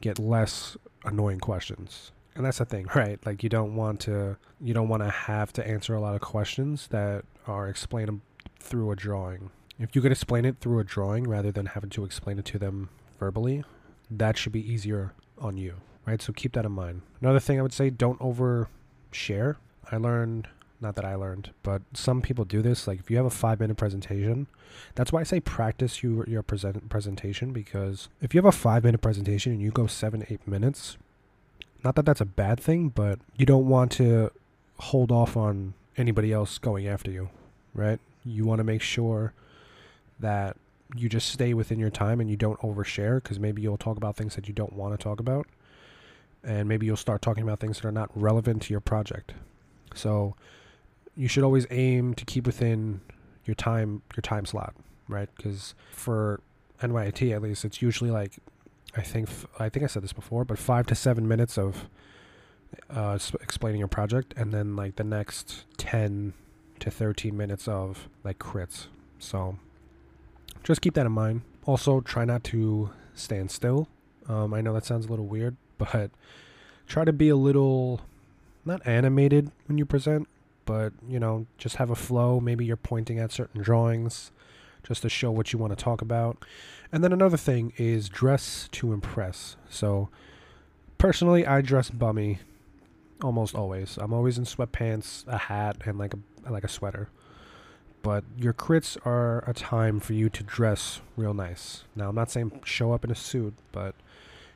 get 0.00 0.18
less 0.18 0.76
annoying 1.04 1.38
questions 1.38 2.10
and 2.34 2.44
that's 2.44 2.58
the 2.58 2.64
thing 2.64 2.86
right? 2.94 3.18
Like 3.24 3.42
you 3.42 3.48
don't 3.48 3.76
want 3.76 4.00
to 4.00 4.36
you 4.60 4.74
don't 4.74 4.88
want 4.88 5.02
to 5.02 5.10
have 5.10 5.52
to 5.54 5.66
answer 5.66 5.94
a 5.94 6.00
lot 6.00 6.14
of 6.14 6.20
questions 6.20 6.88
that 6.88 7.24
are 7.46 7.68
explained 7.68 8.20
through 8.58 8.90
a 8.90 8.96
drawing. 8.96 9.50
If 9.78 9.96
you 9.96 10.02
could 10.02 10.12
explain 10.12 10.44
it 10.44 10.56
through 10.60 10.78
a 10.78 10.84
drawing 10.84 11.24
rather 11.24 11.50
than 11.50 11.66
having 11.66 11.90
to 11.90 12.04
explain 12.04 12.38
it 12.38 12.44
to 12.46 12.58
them 12.58 12.90
verbally 13.18 13.64
that 14.10 14.36
should 14.36 14.52
be 14.52 14.72
easier 14.72 15.12
on 15.38 15.56
you 15.56 15.76
right? 16.06 16.22
So 16.22 16.32
keep 16.32 16.54
that 16.54 16.64
in 16.64 16.72
mind. 16.72 17.02
Another 17.20 17.40
thing 17.40 17.58
i 17.58 17.62
would 17.62 17.72
say 17.72 17.90
don't 17.90 18.20
over 18.20 18.68
share 19.12 19.58
i 19.90 19.96
learned 19.96 20.48
not 20.80 20.94
that 20.96 21.04
I 21.04 21.14
learned, 21.14 21.50
but 21.62 21.82
some 21.92 22.22
people 22.22 22.44
do 22.44 22.62
this. 22.62 22.86
Like 22.86 23.00
if 23.00 23.10
you 23.10 23.16
have 23.18 23.26
a 23.26 23.30
five 23.30 23.60
minute 23.60 23.76
presentation, 23.76 24.46
that's 24.94 25.12
why 25.12 25.20
I 25.20 25.24
say 25.24 25.40
practice 25.40 26.02
your 26.02 26.24
your 26.26 26.42
present 26.42 26.88
presentation 26.88 27.52
because 27.52 28.08
if 28.20 28.34
you 28.34 28.38
have 28.38 28.46
a 28.46 28.52
five 28.52 28.84
minute 28.84 29.02
presentation 29.02 29.52
and 29.52 29.60
you 29.60 29.70
go 29.70 29.86
seven 29.86 30.24
eight 30.30 30.46
minutes, 30.48 30.96
not 31.84 31.94
that 31.96 32.04
that's 32.04 32.20
a 32.20 32.26
bad 32.26 32.60
thing, 32.60 32.88
but 32.88 33.18
you 33.36 33.46
don't 33.46 33.68
want 33.68 33.92
to 33.92 34.30
hold 34.78 35.10
off 35.12 35.36
on 35.36 35.74
anybody 35.96 36.32
else 36.32 36.58
going 36.58 36.86
after 36.86 37.10
you, 37.10 37.30
right? 37.74 37.98
You 38.24 38.44
want 38.44 38.58
to 38.58 38.64
make 38.64 38.82
sure 38.82 39.32
that 40.18 40.56
you 40.96 41.08
just 41.08 41.30
stay 41.30 41.54
within 41.54 41.78
your 41.78 41.90
time 41.90 42.20
and 42.20 42.28
you 42.28 42.36
don't 42.36 42.58
overshare 42.60 43.22
because 43.22 43.38
maybe 43.38 43.62
you'll 43.62 43.76
talk 43.76 43.96
about 43.96 44.16
things 44.16 44.34
that 44.34 44.48
you 44.48 44.54
don't 44.54 44.72
want 44.72 44.98
to 44.98 45.02
talk 45.02 45.20
about, 45.20 45.46
and 46.42 46.68
maybe 46.68 46.86
you'll 46.86 46.96
start 46.96 47.22
talking 47.22 47.42
about 47.42 47.60
things 47.60 47.80
that 47.80 47.88
are 47.88 47.92
not 47.92 48.10
relevant 48.14 48.62
to 48.62 48.72
your 48.72 48.80
project. 48.80 49.34
So 49.94 50.34
you 51.16 51.28
should 51.28 51.44
always 51.44 51.66
aim 51.70 52.14
to 52.14 52.24
keep 52.24 52.46
within 52.46 53.00
your 53.44 53.54
time 53.54 54.02
your 54.16 54.22
time 54.22 54.46
slot, 54.46 54.74
right? 55.08 55.28
Because 55.36 55.74
for 55.92 56.40
NYIT 56.82 57.34
at 57.34 57.42
least, 57.42 57.64
it's 57.64 57.82
usually 57.82 58.10
like 58.10 58.38
I 58.96 59.02
think 59.02 59.28
I 59.58 59.68
think 59.68 59.84
I 59.84 59.86
said 59.86 60.02
this 60.02 60.12
before, 60.12 60.44
but 60.44 60.58
five 60.58 60.86
to 60.86 60.94
seven 60.94 61.28
minutes 61.28 61.56
of 61.56 61.88
uh, 62.88 63.18
explaining 63.40 63.78
your 63.78 63.88
project, 63.88 64.34
and 64.36 64.52
then 64.52 64.76
like 64.76 64.96
the 64.96 65.04
next 65.04 65.64
ten 65.76 66.34
to 66.80 66.90
thirteen 66.90 67.36
minutes 67.36 67.68
of 67.68 68.08
like 68.24 68.38
crits. 68.38 68.86
So 69.18 69.58
just 70.64 70.80
keep 70.80 70.94
that 70.94 71.06
in 71.06 71.12
mind. 71.12 71.42
Also, 71.66 72.00
try 72.00 72.24
not 72.24 72.42
to 72.44 72.90
stand 73.14 73.50
still. 73.50 73.88
Um, 74.28 74.54
I 74.54 74.60
know 74.60 74.72
that 74.72 74.84
sounds 74.84 75.06
a 75.06 75.08
little 75.08 75.26
weird, 75.26 75.56
but 75.78 76.10
try 76.86 77.04
to 77.04 77.12
be 77.12 77.28
a 77.28 77.36
little 77.36 78.00
not 78.64 78.86
animated 78.86 79.50
when 79.66 79.78
you 79.78 79.86
present, 79.86 80.28
but 80.64 80.92
you 81.08 81.20
know, 81.20 81.46
just 81.58 81.76
have 81.76 81.90
a 81.90 81.94
flow. 81.94 82.40
Maybe 82.40 82.64
you're 82.64 82.76
pointing 82.76 83.18
at 83.18 83.30
certain 83.30 83.62
drawings 83.62 84.32
just 84.82 85.02
to 85.02 85.08
show 85.08 85.30
what 85.30 85.52
you 85.52 85.58
want 85.58 85.76
to 85.76 85.82
talk 85.82 86.02
about. 86.02 86.44
And 86.92 87.04
then 87.04 87.12
another 87.12 87.36
thing 87.36 87.72
is 87.76 88.08
dress 88.08 88.68
to 88.72 88.92
impress. 88.92 89.56
So 89.68 90.08
personally, 90.98 91.46
I 91.46 91.60
dress 91.60 91.90
bummy 91.90 92.38
almost 93.22 93.54
always. 93.54 93.98
I'm 93.98 94.12
always 94.12 94.38
in 94.38 94.44
sweatpants, 94.44 95.26
a 95.26 95.38
hat, 95.38 95.78
and 95.84 95.98
like 95.98 96.14
a 96.14 96.50
like 96.50 96.64
a 96.64 96.68
sweater. 96.68 97.08
But 98.02 98.24
your 98.36 98.54
crits 98.54 98.96
are 99.06 99.44
a 99.46 99.52
time 99.52 100.00
for 100.00 100.14
you 100.14 100.30
to 100.30 100.42
dress 100.42 101.00
real 101.16 101.34
nice. 101.34 101.84
Now, 101.94 102.08
I'm 102.08 102.14
not 102.14 102.30
saying 102.30 102.62
show 102.64 102.92
up 102.92 103.04
in 103.04 103.10
a 103.10 103.14
suit, 103.14 103.54
but 103.72 103.94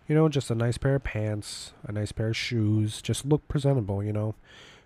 you 0.09 0.15
know, 0.15 0.29
just 0.29 0.51
a 0.51 0.55
nice 0.55 0.79
pair 0.79 0.97
of 0.97 1.05
pants, 1.05 1.73
a 1.87 1.93
nice 1.93 2.13
pair 2.13 2.29
of 2.29 2.37
shoes, 2.37 3.03
just 3.03 3.25
look 3.25 3.47
presentable, 3.49 4.03
you 4.03 4.13
know. 4.13 4.35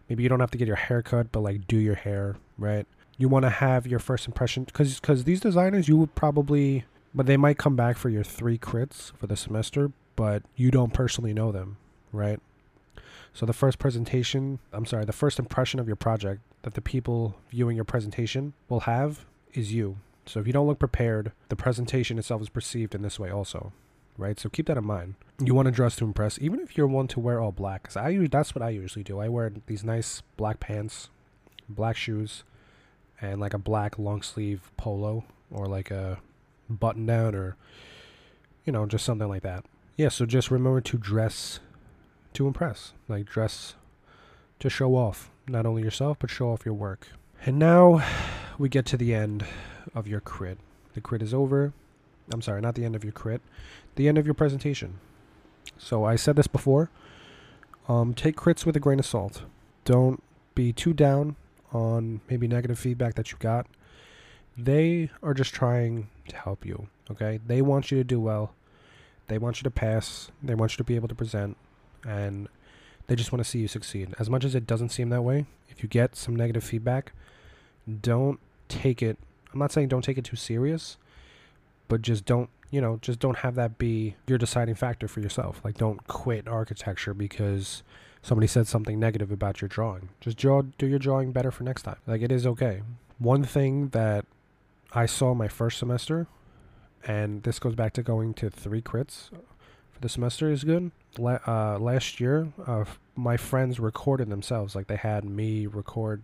Maybe 0.09 0.22
you 0.22 0.29
don't 0.29 0.40
have 0.40 0.51
to 0.53 0.59
get 0.59 0.66
your 0.66 0.77
hair 0.77 1.03
cut, 1.03 1.33
but 1.33 1.40
like 1.40 1.66
do 1.66 1.77
your 1.77 1.96
hair, 1.96 2.37
right? 2.57 2.87
You 3.19 3.29
want 3.29 3.43
to 3.43 3.51
have 3.51 3.87
your 3.87 3.99
first 3.99 4.27
impression 4.27 4.65
because 4.65 4.99
because 5.01 5.25
these 5.25 5.41
designers 5.41 5.89
you 5.89 5.97
would 5.99 6.15
probably, 6.15 6.85
but 7.15 7.27
they 7.27 7.37
might 7.37 7.59
come 7.59 7.77
back 7.77 7.97
for 7.97 8.09
your 8.09 8.25
three 8.25 8.57
crits 8.59 9.13
for 9.19 9.27
the 9.27 9.37
semester, 9.37 9.93
but 10.17 10.43
you 10.57 10.71
don't 10.71 10.95
personally 10.95 11.35
know 11.35 11.53
them, 11.53 11.77
right? 12.13 12.41
So 13.35 13.45
the 13.45 13.53
first 13.53 13.79
presentation, 13.79 14.59
I'm 14.73 14.87
sorry, 14.87 15.05
the 15.05 15.13
first 15.13 15.39
impression 15.39 15.79
of 15.79 15.87
your 15.87 15.97
project 15.97 16.41
that 16.63 16.75
the 16.75 16.81
people 16.81 17.37
viewing 17.51 17.77
your 17.77 17.85
presentation 17.85 18.55
will 18.69 18.81
have 18.81 19.27
is 19.53 19.73
you. 19.73 19.99
So 20.25 20.41
if 20.41 20.47
you 20.47 20.53
don't 20.53 20.67
look 20.67 20.79
prepared, 20.79 21.33
the 21.49 21.57
presentation 21.57 22.19
itself 22.19 22.43
is 22.43 22.49
perceived 22.49 22.95
in 22.95 23.03
this 23.03 23.19
way 23.19 23.31
also 23.31 23.73
right? 24.19 24.39
So 24.39 24.51
keep 24.51 24.67
that 24.67 24.77
in 24.77 24.85
mind. 24.85 25.15
You 25.43 25.55
want 25.55 25.67
to 25.67 25.73
dress 25.73 25.97
to 25.97 26.05
impress, 26.05 26.39
even 26.41 26.61
if 26.61 26.77
you're 26.77 26.89
one 26.89 27.07
to 27.09 27.21
wear 27.21 27.41
all 27.41 27.53
black. 27.53 27.85
Cause 27.85 27.97
I 27.97 28.27
that's 28.27 28.55
what 28.55 28.63
I 28.63 28.71
usually 28.71 29.05
do. 29.05 29.21
I 29.21 29.29
wear 29.29 29.53
these 29.67 29.85
nice 29.85 30.23
black 30.37 30.61
pants, 30.61 31.09
black 31.69 31.97
shoes, 31.97 32.43
and 33.21 33.41
like 33.41 33.55
a 33.55 33.59
black 33.59 33.99
long 33.99 34.23
sleeve 34.23 34.71
polo 34.77 35.25
or 35.51 35.67
like 35.67 35.91
a 35.91 36.19
button 36.69 37.07
down 37.07 37.35
or 37.35 37.57
you 38.65 38.73
know 38.73 38.87
just 38.87 39.05
something 39.05 39.29
like 39.29 39.43
that. 39.43 39.65
Yeah. 39.97 40.09
So 40.09 40.27
just 40.27 40.51
remember 40.51 40.81
to 40.81 40.99
dress 40.99 41.61
to 42.35 42.47
impress, 42.47 42.93
like 43.09 43.27
dress 43.27 43.75
to 44.61 44.69
show 44.69 44.95
off 44.95 45.31
not 45.49 45.67
only 45.67 45.83
yourself 45.83 46.19
but 46.21 46.31
show 46.31 46.51
off 46.51 46.65
your 46.65 46.75
work. 46.75 47.09
And 47.45 47.59
now 47.59 48.05
we 48.59 48.69
get 48.69 48.85
to 48.87 48.97
the 48.97 49.15
end 49.15 49.45
of 49.95 50.07
your 50.07 50.21
crit. 50.21 50.59
The 50.95 51.01
crit 51.01 51.23
is 51.23 51.33
over. 51.33 51.73
I'm 52.33 52.43
sorry, 52.43 52.61
not 52.61 52.75
the 52.75 52.85
end 52.85 52.95
of 52.95 53.05
your 53.05 53.13
crit, 53.13 53.41
the 53.95 54.09
end 54.09 54.19
of 54.19 54.27
your 54.27 54.35
presentation. 54.35 54.99
So 55.79 56.05
I 56.05 56.17
said 56.17 56.37
this 56.37 56.47
before. 56.47 56.91
Um, 57.89 58.13
take 58.13 58.37
crits 58.37 58.67
with 58.67 58.77
a 58.77 58.81
grain 58.81 58.99
of 58.99 59.07
salt. 59.07 59.43
Don't 59.85 60.23
be 60.55 60.73
too 60.73 60.93
down 60.93 61.37
on 61.73 62.21
maybe 62.29 62.49
negative 62.49 62.79
feedback 62.79 63.15
that 63.15 63.33
you 63.33 63.39
got. 63.39 63.67
They 64.57 65.11
are 65.23 65.35
just 65.35 65.55
trying 65.55 66.09
to 66.29 66.37
help 66.37 66.65
you. 66.65 66.89
Okay, 67.11 67.41
they 67.47 67.63
want 67.63 67.91
you 67.91 67.99
to 67.99 68.05
do 68.05 68.21
well. 68.21 68.55
They 69.29 69.39
want 69.39 69.59
you 69.59 69.65
to 69.65 69.71
pass. 69.71 70.31
They 70.43 70.55
want 70.55 70.73
you 70.73 70.77
to 70.79 70.85
be 70.85 70.97
able 70.97 71.09
to 71.09 71.15
present, 71.15 71.57
and 72.07 72.49
they 73.07 73.17
just 73.17 73.33
want 73.33 73.43
to 73.45 73.49
see 73.49 73.59
you 73.61 73.69
succeed. 73.69 74.15
As 74.19 74.29
much 74.29 74.45
as 74.45 74.55
it 74.55 74.67
doesn't 74.67 74.91
seem 74.91 75.11
that 75.11 75.23
way, 75.23 75.47
if 75.69 75.83
you 75.83 75.89
get 75.89 76.17
some 76.17 76.35
negative 76.35 76.65
feedback, 76.65 77.13
don't 78.01 78.41
take 78.69 79.03
it. 79.03 79.19
I'm 79.53 79.59
not 79.59 79.73
saying 79.73 79.89
don't 79.89 80.05
take 80.05 80.19
it 80.19 80.25
too 80.25 80.37
serious, 80.37 80.97
but 81.89 82.03
just 82.03 82.25
don't 82.25 82.51
you 82.71 82.81
know 82.81 82.99
just 83.01 83.19
don't 83.19 83.39
have 83.39 83.55
that 83.55 83.79
be 83.79 84.15
your 84.27 84.39
deciding 84.39 84.75
factor 84.75 85.09
for 85.09 85.21
yourself 85.21 85.61
like 85.65 85.79
don't 85.79 86.07
quit 86.07 86.47
architecture 86.47 87.15
because 87.15 87.83
somebody 88.23 88.47
said 88.47 88.67
something 88.67 88.99
negative 88.99 89.31
about 89.31 89.61
your 89.61 89.69
drawing. 89.69 90.11
Just 90.21 90.37
draw 90.37 90.63
do 90.63 90.87
your 90.87 90.99
drawing 90.99 91.33
better 91.33 91.51
for 91.51 91.65
next 91.65 91.83
time. 91.83 91.97
Like 92.07 92.23
it 92.23 92.33
is 92.33 92.47
okay. 92.47 92.83
One 93.19 93.45
thing 93.45 93.89
that 93.89 94.25
i 94.95 95.05
saw 95.05 95.35
my 95.35 95.49
first 95.49 95.79
semester 95.79 96.27
and 97.07 97.43
this 97.43 97.59
goes 97.59 97.75
back 97.75 97.93
to 97.93 98.03
going 98.03 98.33
to 98.33 98.49
three 98.49 98.81
crits 98.81 99.29
for 99.91 100.01
the 100.01 100.09
semester 100.09 100.51
is 100.51 100.65
good. 100.65 100.91
La- 101.19 101.41
uh, 101.47 101.79
last 101.79 102.21
year 102.21 102.53
uh, 102.67 102.85
my 103.17 103.37
friends 103.37 103.81
recorded 103.81 104.31
themselves. 104.31 104.75
Like 104.75 104.87
they 104.87 104.97
had 104.97 105.25
me 105.25 105.67
record 105.67 106.23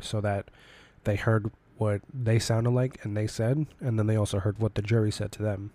so 0.00 0.20
that 0.20 0.48
they 1.04 1.16
heard 1.16 1.50
what 1.76 2.00
they 2.12 2.38
sounded 2.38 2.70
like 2.70 3.04
and 3.04 3.16
they 3.16 3.26
said, 3.26 3.66
and 3.80 3.98
then 3.98 4.06
they 4.06 4.16
also 4.16 4.38
heard 4.38 4.58
what 4.58 4.74
the 4.74 4.82
jury 4.82 5.10
said 5.10 5.32
to 5.32 5.42
them. 5.42 5.72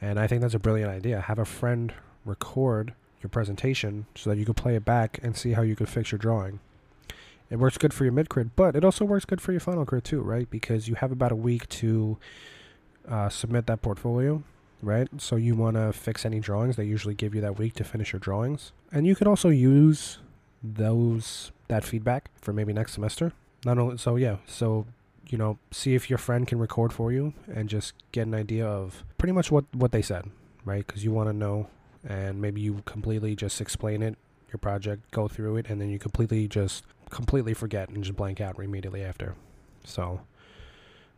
And 0.00 0.20
I 0.20 0.26
think 0.26 0.42
that's 0.42 0.54
a 0.54 0.58
brilliant 0.58 0.90
idea. 0.90 1.20
Have 1.22 1.38
a 1.38 1.44
friend 1.44 1.92
record 2.24 2.94
your 3.22 3.30
presentation 3.30 4.06
so 4.14 4.30
that 4.30 4.38
you 4.38 4.44
could 4.44 4.56
play 4.56 4.76
it 4.76 4.84
back 4.84 5.18
and 5.22 5.36
see 5.36 5.52
how 5.52 5.62
you 5.62 5.76
could 5.76 5.88
fix 5.88 6.12
your 6.12 6.18
drawing. 6.18 6.60
It 7.50 7.56
works 7.56 7.78
good 7.78 7.94
for 7.94 8.04
your 8.04 8.12
mid 8.12 8.28
crit, 8.28 8.56
but 8.56 8.74
it 8.74 8.84
also 8.84 9.04
works 9.04 9.24
good 9.24 9.40
for 9.40 9.52
your 9.52 9.60
final 9.60 9.84
crit 9.84 10.04
too, 10.04 10.20
right? 10.20 10.50
Because 10.50 10.88
you 10.88 10.96
have 10.96 11.12
about 11.12 11.32
a 11.32 11.36
week 11.36 11.68
to 11.70 12.18
uh, 13.08 13.28
submit 13.28 13.66
that 13.66 13.82
portfolio, 13.82 14.42
right? 14.82 15.08
So 15.18 15.36
you 15.36 15.54
want 15.54 15.76
to 15.76 15.92
fix 15.92 16.24
any 16.24 16.40
drawings. 16.40 16.76
They 16.76 16.84
usually 16.84 17.14
give 17.14 17.34
you 17.34 17.40
that 17.42 17.58
week 17.58 17.74
to 17.74 17.84
finish 17.84 18.12
your 18.12 18.20
drawings, 18.20 18.72
and 18.90 19.06
you 19.06 19.14
could 19.14 19.28
also 19.28 19.48
use 19.48 20.18
those 20.62 21.52
that 21.68 21.84
feedback 21.84 22.30
for 22.40 22.52
maybe 22.52 22.72
next 22.72 22.92
semester 22.92 23.32
not 23.64 23.78
only 23.78 23.98
so 23.98 24.16
yeah 24.16 24.36
so 24.46 24.86
you 25.28 25.36
know 25.36 25.58
see 25.70 25.94
if 25.94 26.08
your 26.08 26.18
friend 26.18 26.46
can 26.48 26.58
record 26.58 26.92
for 26.92 27.12
you 27.12 27.34
and 27.52 27.68
just 27.68 27.92
get 28.10 28.26
an 28.26 28.34
idea 28.34 28.66
of 28.66 29.04
pretty 29.18 29.32
much 29.32 29.50
what 29.50 29.64
what 29.74 29.92
they 29.92 30.02
said 30.02 30.30
right? 30.66 30.86
Because 30.86 31.02
you 31.02 31.12
want 31.12 31.30
to 31.30 31.32
know, 31.32 31.68
and 32.06 32.40
maybe 32.40 32.60
you 32.60 32.82
completely 32.86 33.34
just 33.34 33.60
explain 33.60 34.02
it, 34.02 34.16
your 34.48 34.58
project, 34.58 35.10
go 35.10 35.28
through 35.28 35.56
it, 35.56 35.66
and 35.68 35.80
then 35.80 35.90
you 35.90 35.98
completely 35.98 36.48
just 36.48 36.84
completely 37.10 37.54
forget 37.54 37.88
and 37.88 38.02
just 38.02 38.16
blank 38.16 38.40
out 38.40 38.58
immediately 38.58 39.04
after. 39.04 39.34
So, 39.84 40.20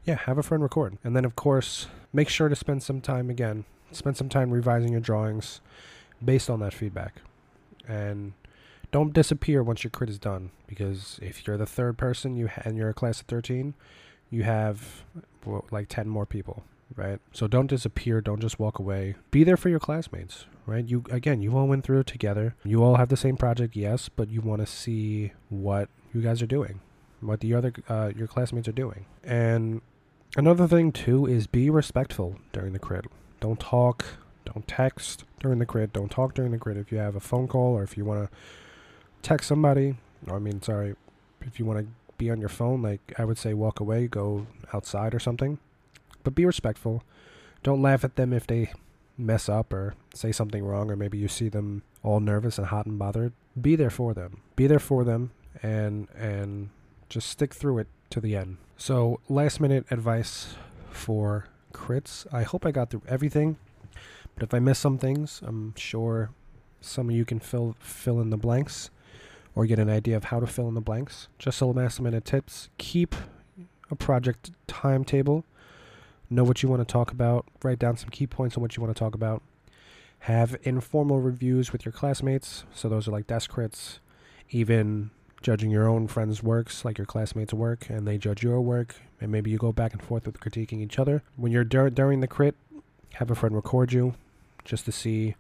yeah, 0.05 0.17
have 0.17 0.39
a 0.39 0.43
friend 0.43 0.63
record. 0.63 0.99
And 1.05 1.15
then, 1.15 1.25
of 1.25 1.37
course, 1.37 1.87
make 2.13 2.29
sure 2.29 2.49
to 2.49 2.57
spend 2.57 2.83
some 2.83 3.01
time 3.01 3.31
again, 3.31 3.65
spend 3.93 4.17
some 4.17 4.29
time 4.29 4.51
revising 4.51 4.93
your 4.93 5.01
drawings 5.01 5.61
based 6.25 6.49
on 6.51 6.61
that 6.61 6.75
feedback. 6.75 7.17
And 7.87 8.33
don't 8.91 9.13
disappear 9.13 9.63
once 9.63 9.85
your 9.85 9.91
crit 9.91 10.11
is 10.11 10.19
done 10.19 10.51
because 10.67 11.19
if 11.23 11.47
you're 11.47 11.57
the 11.57 11.67
third 11.67 11.99
person 11.99 12.37
you 12.37 12.49
ha- 12.49 12.63
and 12.65 12.77
you're 12.77 12.89
a 12.89 12.95
class 12.95 13.21
of 13.21 13.27
13, 13.27 13.75
you 14.31 14.43
have 14.43 15.05
like 15.71 15.89
10 15.89 16.09
more 16.09 16.27
people, 16.27 16.63
right? 16.97 17.21
So 17.33 17.47
don't 17.47 17.67
disappear, 17.67 18.21
don't 18.21 18.41
just 18.41 18.59
walk 18.59 18.79
away. 18.79 19.17
Be 19.31 19.45
there 19.45 19.57
for 19.57 19.69
your 19.69 19.81
classmates, 19.81 20.47
right? 20.67 20.85
You 20.85 21.05
again, 21.11 21.43
you 21.43 21.57
all 21.57 21.67
went 21.67 21.85
through 21.85 22.01
it 22.01 22.07
together. 22.07 22.55
You 22.65 22.83
all 22.83 22.97
have 22.97 23.09
the 23.09 23.17
same 23.17 23.37
project, 23.37 23.77
yes, 23.77 24.09
but 24.09 24.29
you 24.29 24.41
want 24.41 24.61
to 24.61 24.67
see 24.67 25.33
what 25.49 25.89
you 26.15 26.21
guys 26.21 26.43
are 26.43 26.47
doing, 26.47 26.81
what 27.21 27.41
the 27.41 27.55
other 27.55 27.73
uh, 27.89 28.13
your 28.17 28.27
classmates 28.27 28.69
are 28.69 28.73
doing. 28.73 29.07
And 29.23 29.83
another 30.37 30.67
thing 30.67 30.93
too 30.93 31.27
is 31.27 31.47
be 31.47 31.71
respectful 31.71 32.37
during 32.53 32.73
the 32.73 32.79
crit. 32.79 33.07
Don't 33.41 33.61
talk, 33.61 34.05
don't 34.45 34.67
text 34.67 35.25
during 35.41 35.59
the 35.59 35.67
crit, 35.67 35.93
don't 35.93 36.11
talk 36.11 36.35
during 36.35 36.53
the 36.53 36.59
crit 36.59 36.77
if 36.77 36.91
you 36.91 36.99
have 36.99 37.15
a 37.15 37.21
phone 37.21 37.49
call 37.49 37.75
or 37.75 37.83
if 37.83 37.97
you 37.97 38.05
want 38.05 38.29
to 38.29 38.37
text 39.23 39.49
somebody, 39.49 39.97
or 40.27 40.37
I 40.37 40.39
mean, 40.39 40.63
sorry, 40.63 40.95
if 41.43 41.59
you 41.59 41.65
want 41.65 41.81
to 41.81 41.87
be 42.17 42.31
on 42.31 42.41
your 42.41 42.49
phone, 42.49 42.83
like 42.83 43.01
I 43.19 43.25
would 43.25 43.39
say 43.39 43.55
walk 43.55 43.81
away, 43.81 44.09
go 44.09 44.47
outside 44.73 45.15
or 45.15 45.21
something. 45.21 45.59
But 46.25 46.35
be 46.35 46.45
respectful. 46.45 47.03
Don't 47.63 47.83
laugh 47.83 48.05
at 48.05 48.17
them 48.17 48.33
if 48.33 48.47
they 48.47 48.73
mess 49.17 49.49
up 49.49 49.73
or 49.73 49.95
say 50.15 50.31
something 50.31 50.65
wrong 50.65 50.91
or 50.91 50.97
maybe 50.97 51.19
you 51.19 51.27
see 51.27 51.49
them 51.49 51.83
all 52.03 52.21
nervous 52.21 52.59
and 52.59 52.69
hot 52.69 52.87
and 52.87 52.99
bothered. 52.99 53.33
Be 53.61 53.75
there 53.75 53.91
for 53.91 54.15
them. 54.15 54.41
Be 54.55 54.67
there 54.67 54.79
for 54.79 55.05
them 55.05 55.33
and 55.63 56.09
and 56.17 56.71
just 57.09 57.29
stick 57.29 57.55
through 57.55 57.79
it 57.79 57.89
to 58.11 58.21
the 58.21 58.37
end. 58.37 58.59
So, 58.77 59.21
last 59.29 59.61
minute 59.61 59.87
advice 59.91 60.55
for 60.91 61.47
crits. 61.73 62.27
I 62.33 62.43
hope 62.43 62.65
I 62.65 62.71
got 62.71 62.91
through 62.91 63.03
everything. 63.09 63.57
But 64.35 64.45
if 64.45 64.55
I 64.55 64.59
miss 64.61 64.79
some 64.79 64.99
things, 64.99 65.41
I'm 65.45 65.75
sure 65.77 66.31
some 66.81 67.09
of 67.09 67.17
you 67.17 67.25
can 67.25 67.41
fill 67.41 67.75
fill 67.81 68.21
in 68.21 68.31
the 68.31 68.37
blanks 68.37 68.91
or 69.55 69.67
get 69.67 69.79
an 69.79 69.91
idea 69.91 70.17
of 70.17 70.25
how 70.25 70.39
to 70.39 70.47
fill 70.47 70.69
in 70.69 70.75
the 70.75 70.81
blanks. 70.81 71.29
Just 71.39 71.59
some 71.59 71.73
last 71.73 72.01
minute 72.01 72.25
tips. 72.25 72.69
Keep 72.79 73.17
a 73.91 73.97
project 73.97 74.53
timetable. 74.67 75.45
Know 76.31 76.45
what 76.45 76.63
you 76.63 76.69
want 76.69 76.87
to 76.87 76.93
talk 76.93 77.11
about. 77.11 77.47
Write 77.63 77.79
down 77.79 77.97
some 77.97 78.11
key 78.11 78.27
points 78.27 78.57
on 78.57 78.63
what 78.63 78.77
you 78.77 78.83
want 78.83 78.95
to 78.95 78.99
talk 78.99 79.15
about. 79.15 79.43
Have 80.21 80.57
informal 80.63 81.21
reviews 81.21 81.73
with 81.73 81.85
your 81.85 81.93
classmates. 81.93 82.65
So 82.75 82.89
those 82.89 83.09
are 83.09 83.13
like 83.13 83.27
desk 83.27 83.51
crits, 83.51 83.99
even 84.51 85.11
judging 85.41 85.71
your 85.71 85.89
own 85.89 86.09
friends' 86.09 86.43
works, 86.43 86.85
like 86.85 86.99
your 86.99 87.07
classmates' 87.07 87.55
work, 87.55 87.89
and 87.89 88.07
they 88.07 88.19
judge 88.19 88.43
your 88.43 88.61
work, 88.61 88.97
and 89.21 89.31
maybe 89.31 89.51
you 89.51 89.59
go 89.59 89.73
back 89.73 89.93
and 89.93 90.03
forth 90.03 90.27
with 90.27 90.41
critiquing 90.41 90.81
each 90.81 90.99
other. 90.99 91.23
When 91.37 91.53
you're 91.53 91.65
dur- 91.65 91.91
during 91.91 92.21
the 92.21 92.27
crit, 92.27 92.57
have 93.15 93.31
a 93.31 93.35
friend 93.35 93.55
record 93.55 93.93
you 93.93 94.15
just 94.65 94.85
to 94.85 94.93
see 94.93 95.35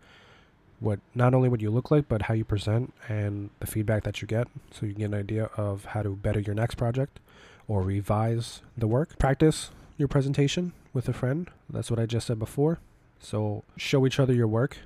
what 0.81 1.01
not 1.14 1.35
only 1.35 1.48
what 1.48 1.61
you 1.61 1.70
look 1.70 1.90
like 1.90 2.09
but 2.09 2.22
how 2.22 2.35
you 2.35 2.44
present 2.44 2.92
and 3.09 3.51
the 3.61 3.66
feedback 3.66 4.05
that 4.05 4.22
you 4.22 4.29
get 4.29 4.48
so 4.70 4.87
you 4.87 4.92
get 4.92 5.07
an 5.07 5.14
idea 5.14 5.44
of 5.57 5.87
how 5.87 6.03
to 6.03 6.11
better 6.11 6.40
your 6.40 6.55
next 6.55 6.77
project 6.77 7.20
or 7.66 7.83
revise 7.83 8.62
the 8.77 8.87
work 8.87 9.18
practice 9.18 9.70
your 9.99 10.09
presentation 10.09 10.73
with 10.93 11.09
a 11.09 11.13
friend 11.13 11.51
that's 11.69 11.91
what 11.91 12.01
i 12.01 12.07
just 12.07 12.27
said 12.27 12.39
before 12.39 12.79
so 13.21 13.63
show 13.77 14.07
each 14.07 14.19
other 14.19 14.33
your 14.33 14.49
work 14.49 14.79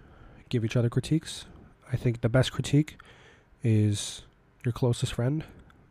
give 0.49 0.65
each 0.65 0.77
other 0.77 0.91
critiques 0.91 1.45
i 1.93 1.97
think 1.97 2.21
the 2.21 2.29
best 2.29 2.53
critique 2.53 2.97
is 3.63 4.23
your 4.65 4.73
closest 4.73 5.13
friend 5.13 5.45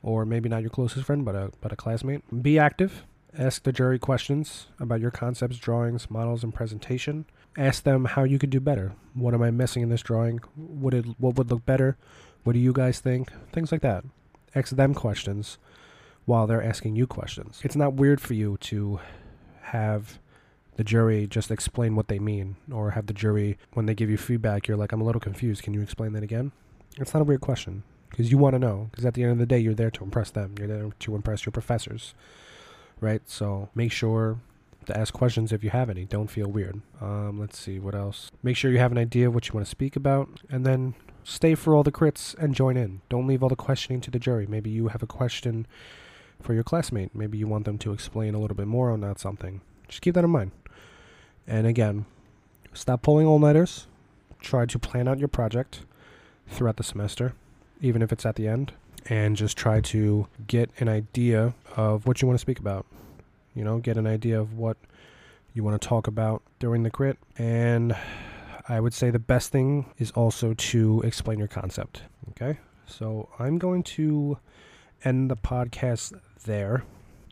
or 0.04 0.26
maybe 0.26 0.50
not 0.50 0.62
your 0.62 0.70
closest 0.70 1.06
friend 1.06 1.24
but 1.24 1.36
a 1.36 1.52
but 1.62 1.72
a 1.72 1.76
classmate 1.76 2.22
be 2.44 2.60
active 2.60 3.06
ask 3.38 3.64
the 3.64 3.72
jury 3.72 3.98
questions 3.98 4.68
about 4.80 5.00
your 5.00 5.12
concepts 5.12 5.58
drawings 5.58 6.12
models 6.12 6.44
and 6.44 6.54
presentation 6.54 7.26
ask 7.58 7.84
them 7.84 8.06
how 8.06 8.24
you 8.24 8.40
could 8.40 8.50
do 8.50 8.60
better. 8.60 8.94
What 9.14 9.34
am 9.34 9.42
I 9.42 9.52
missing 9.52 9.84
in 9.84 9.90
this 9.90 10.02
drawing? 10.02 10.42
Would 10.56 10.94
it 10.94 11.06
what 11.20 11.36
would 11.36 11.50
look 11.50 11.66
better? 11.66 11.98
What 12.44 12.54
do 12.54 12.60
you 12.60 12.74
guys 12.74 13.00
think? 13.00 13.32
Things 13.52 13.72
like 13.72 13.82
that. 13.82 14.04
Ask 14.56 14.76
them 14.76 14.94
questions 14.94 15.58
while 16.32 16.48
they're 16.48 16.64
asking 16.64 16.96
you 16.96 17.06
questions. 17.06 17.60
It's 17.62 17.76
not 17.76 17.96
weird 17.96 18.22
for 18.22 18.34
you 18.34 18.56
to 18.62 19.02
have 19.64 20.18
the 20.78 20.84
jury 20.86 21.28
just 21.28 21.52
explain 21.52 21.94
what 21.94 22.08
they 22.08 22.20
mean 22.20 22.56
or 22.72 22.92
have 22.92 23.08
the 23.08 23.14
jury 23.14 23.58
when 23.74 23.86
they 23.86 23.94
give 23.94 24.10
you 24.10 24.16
feedback 24.16 24.66
you're 24.66 24.78
like 24.78 24.94
I'm 24.94 25.02
a 25.02 25.04
little 25.04 25.20
confused. 25.20 25.62
Can 25.62 25.74
you 25.74 25.82
explain 25.82 26.14
that 26.14 26.24
again? 26.24 26.54
It's 26.98 27.14
not 27.14 27.20
a 27.20 27.26
weird 27.26 27.42
question 27.42 27.84
because 28.10 28.32
you 28.32 28.38
want 28.38 28.54
to 28.54 28.60
know 28.60 28.88
because 28.92 29.06
at 29.06 29.14
the 29.14 29.24
end 29.24 29.34
of 29.34 29.40
the 29.40 29.46
day 29.46 29.60
you're 29.60 29.74
there 29.74 29.92
to 29.92 30.06
impress 30.06 30.32
them. 30.32 30.56
You're 30.58 30.70
there 30.70 30.90
to 30.98 31.16
impress 31.16 31.46
your 31.46 31.52
professors. 31.52 32.14
Right? 33.02 33.30
So 33.30 33.68
make 33.76 33.92
sure 33.92 34.40
to 34.86 34.98
ask 34.98 35.14
questions 35.14 35.52
if 35.52 35.66
you 35.66 35.70
have 35.72 35.90
any. 35.90 36.06
Don't 36.06 36.28
feel 36.28 36.48
weird. 36.48 36.80
Um, 37.02 37.42
let's 37.42 37.60
see 37.60 37.78
what 37.78 37.94
else. 37.94 38.32
Make 38.42 38.56
sure 38.56 38.72
you 38.72 38.80
have 38.80 38.94
an 38.94 38.98
idea 38.98 39.28
of 39.28 39.36
what 39.36 39.50
you 39.50 39.54
want 39.54 39.66
to 39.66 39.70
speak 39.70 39.98
about, 39.98 40.30
and 40.50 40.66
then 40.66 40.96
stay 41.26 41.56
for 41.56 41.76
all 41.76 41.84
the 41.84 41.92
crits 41.92 42.34
and 42.38 42.56
join 42.56 42.78
in. 42.78 43.02
Don't 43.10 43.28
leave 43.28 43.44
all 43.44 43.50
the 43.50 43.58
questioning 43.58 44.00
to 44.00 44.12
the 44.12 44.18
jury. 44.18 44.48
Maybe 44.48 44.70
you 44.70 44.88
have 44.88 45.04
a 45.04 45.08
question 45.08 45.68
for 46.42 46.54
your 46.54 46.64
classmate. 46.64 47.16
Maybe 47.16 47.38
you 47.38 47.48
want 47.48 47.66
them 47.66 47.78
to 47.80 47.94
explain 47.94 48.34
a 48.34 48.40
little 48.40 48.56
bit 48.56 48.68
more 48.68 48.92
on 48.92 49.02
that 49.02 49.20
something. 49.20 49.62
Just 49.88 50.02
keep 50.02 50.16
that 50.16 50.24
in 50.24 50.30
mind. 50.30 50.52
And 51.48 51.68
again, 51.68 52.06
stop 52.74 53.02
pulling 53.02 53.28
all 53.28 53.40
nighters. 53.40 53.88
Try 54.40 54.66
to 54.66 54.80
plan 54.80 55.08
out 55.08 55.20
your 55.20 55.28
project 55.28 55.82
throughout 56.48 56.78
the 56.78 56.84
semester, 56.84 57.34
even 57.82 58.02
if 58.02 58.12
it's 58.12 58.26
at 58.26 58.36
the 58.36 58.48
end, 58.48 58.74
and 59.06 59.36
just 59.36 59.58
try 59.58 59.82
to 59.82 60.28
get 60.48 60.70
an 60.80 60.90
idea 60.90 61.54
of 61.76 62.06
what 62.06 62.22
you 62.22 62.28
want 62.28 62.40
to 62.40 62.42
speak 62.42 62.60
about 62.60 62.86
you 63.54 63.64
know, 63.64 63.80
get 63.80 63.98
an 63.98 64.08
idea 64.08 64.40
of 64.40 64.58
what 64.58 64.78
you 65.54 65.64
want 65.64 65.80
to 65.82 65.88
talk 65.88 66.08
about 66.08 66.42
during 66.60 66.84
the 66.84 66.90
crit. 66.90 67.18
And 67.38 67.96
I 68.70 68.80
would 68.80 68.94
say 68.94 69.10
the 69.10 69.20
best 69.20 69.52
thing 69.52 69.92
is 69.98 70.12
also 70.12 70.54
to 70.54 71.02
explain 71.02 71.40
your 71.40 71.48
concept. 71.48 72.04
Okay. 72.30 72.60
So 72.86 73.30
I'm 73.40 73.58
going 73.58 73.84
to 73.84 74.38
end 75.04 75.32
the 75.32 75.38
podcast 75.38 76.20
there. 76.44 76.84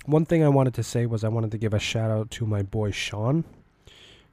One 0.05 0.25
thing 0.25 0.43
I 0.43 0.49
wanted 0.49 0.73
to 0.75 0.83
say 0.83 1.05
was 1.05 1.23
I 1.23 1.29
wanted 1.29 1.51
to 1.51 1.57
give 1.57 1.73
a 1.73 1.79
shout 1.79 2.09
out 2.11 2.31
to 2.31 2.45
my 2.45 2.63
boy 2.63 2.91
Sean. 2.91 3.43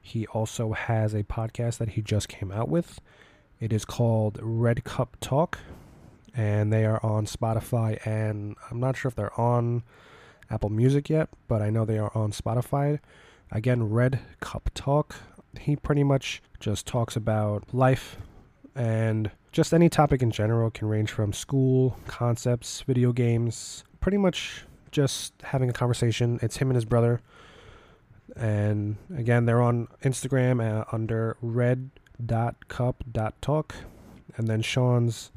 He 0.00 0.26
also 0.28 0.72
has 0.72 1.14
a 1.14 1.24
podcast 1.24 1.78
that 1.78 1.90
he 1.90 2.02
just 2.02 2.28
came 2.28 2.52
out 2.52 2.68
with. 2.68 3.00
It 3.60 3.72
is 3.72 3.84
called 3.84 4.38
Red 4.40 4.84
Cup 4.84 5.16
Talk, 5.20 5.58
and 6.34 6.72
they 6.72 6.84
are 6.84 7.04
on 7.04 7.26
Spotify. 7.26 8.04
And 8.06 8.56
I'm 8.70 8.78
not 8.78 8.96
sure 8.96 9.08
if 9.08 9.14
they're 9.14 9.38
on 9.38 9.82
Apple 10.50 10.70
Music 10.70 11.10
yet, 11.10 11.28
but 11.48 11.60
I 11.60 11.70
know 11.70 11.84
they 11.84 11.98
are 11.98 12.16
on 12.16 12.32
Spotify. 12.32 13.00
Again, 13.50 13.90
Red 13.90 14.20
Cup 14.40 14.70
Talk. 14.74 15.16
He 15.58 15.74
pretty 15.74 16.04
much 16.04 16.42
just 16.60 16.86
talks 16.86 17.16
about 17.16 17.74
life 17.74 18.16
and 18.74 19.30
just 19.52 19.72
any 19.72 19.88
topic 19.88 20.22
in 20.22 20.30
general. 20.30 20.70
Can 20.70 20.88
range 20.88 21.10
from 21.10 21.32
school, 21.32 21.98
concepts, 22.06 22.82
video 22.82 23.12
games, 23.12 23.84
pretty 24.07 24.19
much 24.19 24.64
just 24.92 25.33
having 25.42 25.69
a 25.69 25.73
conversation. 25.73 26.38
It's 26.40 26.59
him 26.59 26.69
and 26.71 26.77
his 26.77 26.85
brother. 26.85 27.21
And 28.37 28.99
again, 29.12 29.47
they're 29.47 29.61
on 29.61 29.88
Instagram 30.05 30.64
uh, 30.64 30.85
under 30.92 31.37
red.cup.talk. 31.42 32.14
And 34.37 34.47
then 34.47 34.62
Sean's 34.62 35.33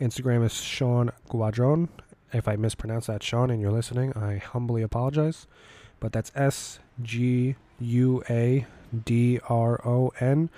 Instagram 0.00 0.44
is 0.44 0.52
Sean 0.52 1.10
Guadron, 1.28 1.88
if 2.32 2.46
I 2.46 2.54
mispronounce 2.54 3.06
that, 3.06 3.24
Sean, 3.24 3.50
and 3.50 3.60
you're 3.60 3.72
listening, 3.72 4.12
I 4.12 4.36
humbly 4.36 4.82
apologize. 4.82 5.48
But 5.98 6.12
that's 6.12 6.30
S 6.36 6.78
G 7.02 7.56
U 7.80 8.22
A 8.30 8.64
D 9.04 9.40
R 9.48 9.84
O 9.84 10.12
N 10.20 10.50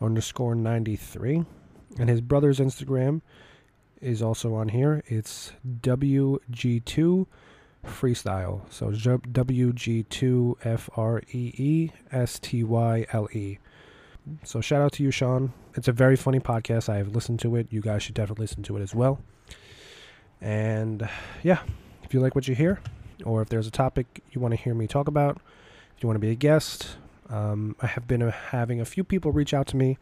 underscore 0.00 0.54
93. 0.54 1.44
And 1.98 2.08
his 2.08 2.22
brother's 2.22 2.58
Instagram 2.58 3.20
is 4.02 4.20
also 4.20 4.54
on 4.54 4.68
here. 4.68 5.02
It's 5.06 5.52
WG2 5.80 7.26
Freestyle. 7.86 8.60
So 8.70 8.90
WG2 8.90 10.56
F 10.64 10.90
R 10.96 11.22
E 11.30 11.52
E 11.56 11.90
S 12.10 12.38
T 12.38 12.64
Y 12.64 13.06
L 13.12 13.28
E. 13.32 13.58
So 14.44 14.60
shout 14.60 14.82
out 14.82 14.92
to 14.94 15.02
you, 15.02 15.10
Sean. 15.10 15.52
It's 15.74 15.88
a 15.88 15.92
very 15.92 16.16
funny 16.16 16.40
podcast. 16.40 16.88
I've 16.88 17.14
listened 17.14 17.40
to 17.40 17.56
it. 17.56 17.68
You 17.70 17.80
guys 17.80 18.02
should 18.02 18.14
definitely 18.14 18.44
listen 18.44 18.62
to 18.64 18.76
it 18.76 18.82
as 18.82 18.94
well. 18.94 19.20
And 20.40 21.08
yeah, 21.42 21.60
if 22.02 22.12
you 22.12 22.20
like 22.20 22.34
what 22.34 22.48
you 22.48 22.54
hear, 22.54 22.80
or 23.24 23.42
if 23.42 23.48
there's 23.48 23.66
a 23.66 23.70
topic 23.70 24.22
you 24.32 24.40
want 24.40 24.52
to 24.52 24.60
hear 24.60 24.74
me 24.74 24.86
talk 24.86 25.08
about, 25.08 25.40
if 25.96 26.02
you 26.02 26.08
want 26.08 26.16
to 26.16 26.20
be 26.20 26.30
a 26.30 26.36
guest, 26.36 26.96
um, 27.30 27.76
I 27.80 27.86
have 27.86 28.06
been 28.06 28.22
uh, 28.22 28.30
having 28.30 28.80
a 28.80 28.84
few 28.84 29.04
people 29.04 29.32
reach 29.32 29.54
out 29.54 29.66
to 29.68 29.76
me 29.76 29.98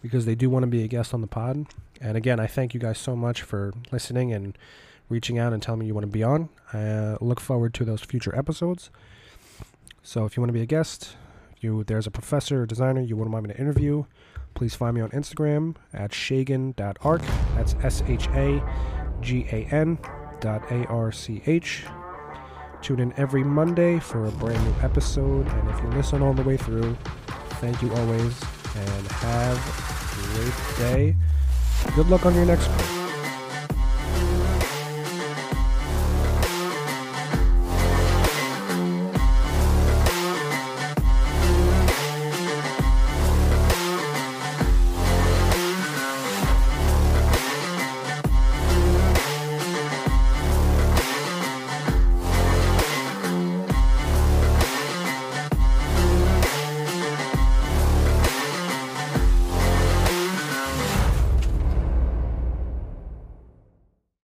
because 0.00 0.26
they 0.26 0.34
do 0.34 0.48
want 0.48 0.62
to 0.62 0.68
be 0.68 0.84
a 0.84 0.88
guest 0.88 1.12
on 1.12 1.20
the 1.20 1.26
pod. 1.26 1.66
And 2.00 2.16
again, 2.16 2.40
I 2.40 2.46
thank 2.46 2.74
you 2.74 2.80
guys 2.80 2.98
so 2.98 3.16
much 3.16 3.42
for 3.42 3.72
listening 3.92 4.32
and 4.32 4.56
reaching 5.08 5.38
out 5.38 5.52
and 5.52 5.62
telling 5.62 5.80
me 5.80 5.86
you 5.86 5.94
want 5.94 6.06
to 6.06 6.12
be 6.12 6.22
on. 6.22 6.48
I 6.72 6.82
uh, 6.82 7.18
look 7.20 7.40
forward 7.40 7.74
to 7.74 7.84
those 7.84 8.02
future 8.02 8.36
episodes. 8.36 8.90
So 10.02 10.24
if 10.24 10.36
you 10.36 10.40
want 10.42 10.48
to 10.48 10.54
be 10.54 10.62
a 10.62 10.66
guest, 10.66 11.16
if 11.56 11.64
you 11.64 11.84
there's 11.84 12.06
a 12.06 12.10
professor 12.10 12.62
or 12.62 12.66
designer 12.66 13.00
you 13.00 13.16
mind 13.16 13.46
me 13.46 13.54
to 13.54 13.60
interview, 13.60 14.04
please 14.54 14.74
find 14.74 14.94
me 14.94 15.00
on 15.00 15.10
Instagram 15.10 15.76
at 15.92 16.10
shagan.arch. 16.12 17.22
That's 17.54 17.74
S 17.82 18.02
H 18.06 18.28
A 18.28 18.62
G 19.20 19.46
A 19.50 19.64
N 19.70 19.98
dot 20.40 20.70
A 20.70 20.86
R 20.86 21.10
C 21.12 21.42
H. 21.46 21.84
Tune 22.82 23.00
in 23.00 23.14
every 23.16 23.42
Monday 23.42 23.98
for 23.98 24.26
a 24.26 24.30
brand 24.32 24.62
new 24.62 24.74
episode. 24.82 25.46
And 25.46 25.70
if 25.70 25.80
you 25.82 25.88
listen 25.88 26.20
all 26.20 26.34
the 26.34 26.42
way 26.42 26.58
through, 26.58 26.94
thank 27.60 27.80
you 27.80 27.90
always 27.94 28.42
and 28.76 29.06
have 29.08 29.56
a 30.18 30.34
great 30.36 30.78
day. 30.78 31.16
Good 31.92 32.08
luck 32.08 32.26
on 32.26 32.34
your 32.34 32.44
next 32.44 32.66
one. 32.68 33.03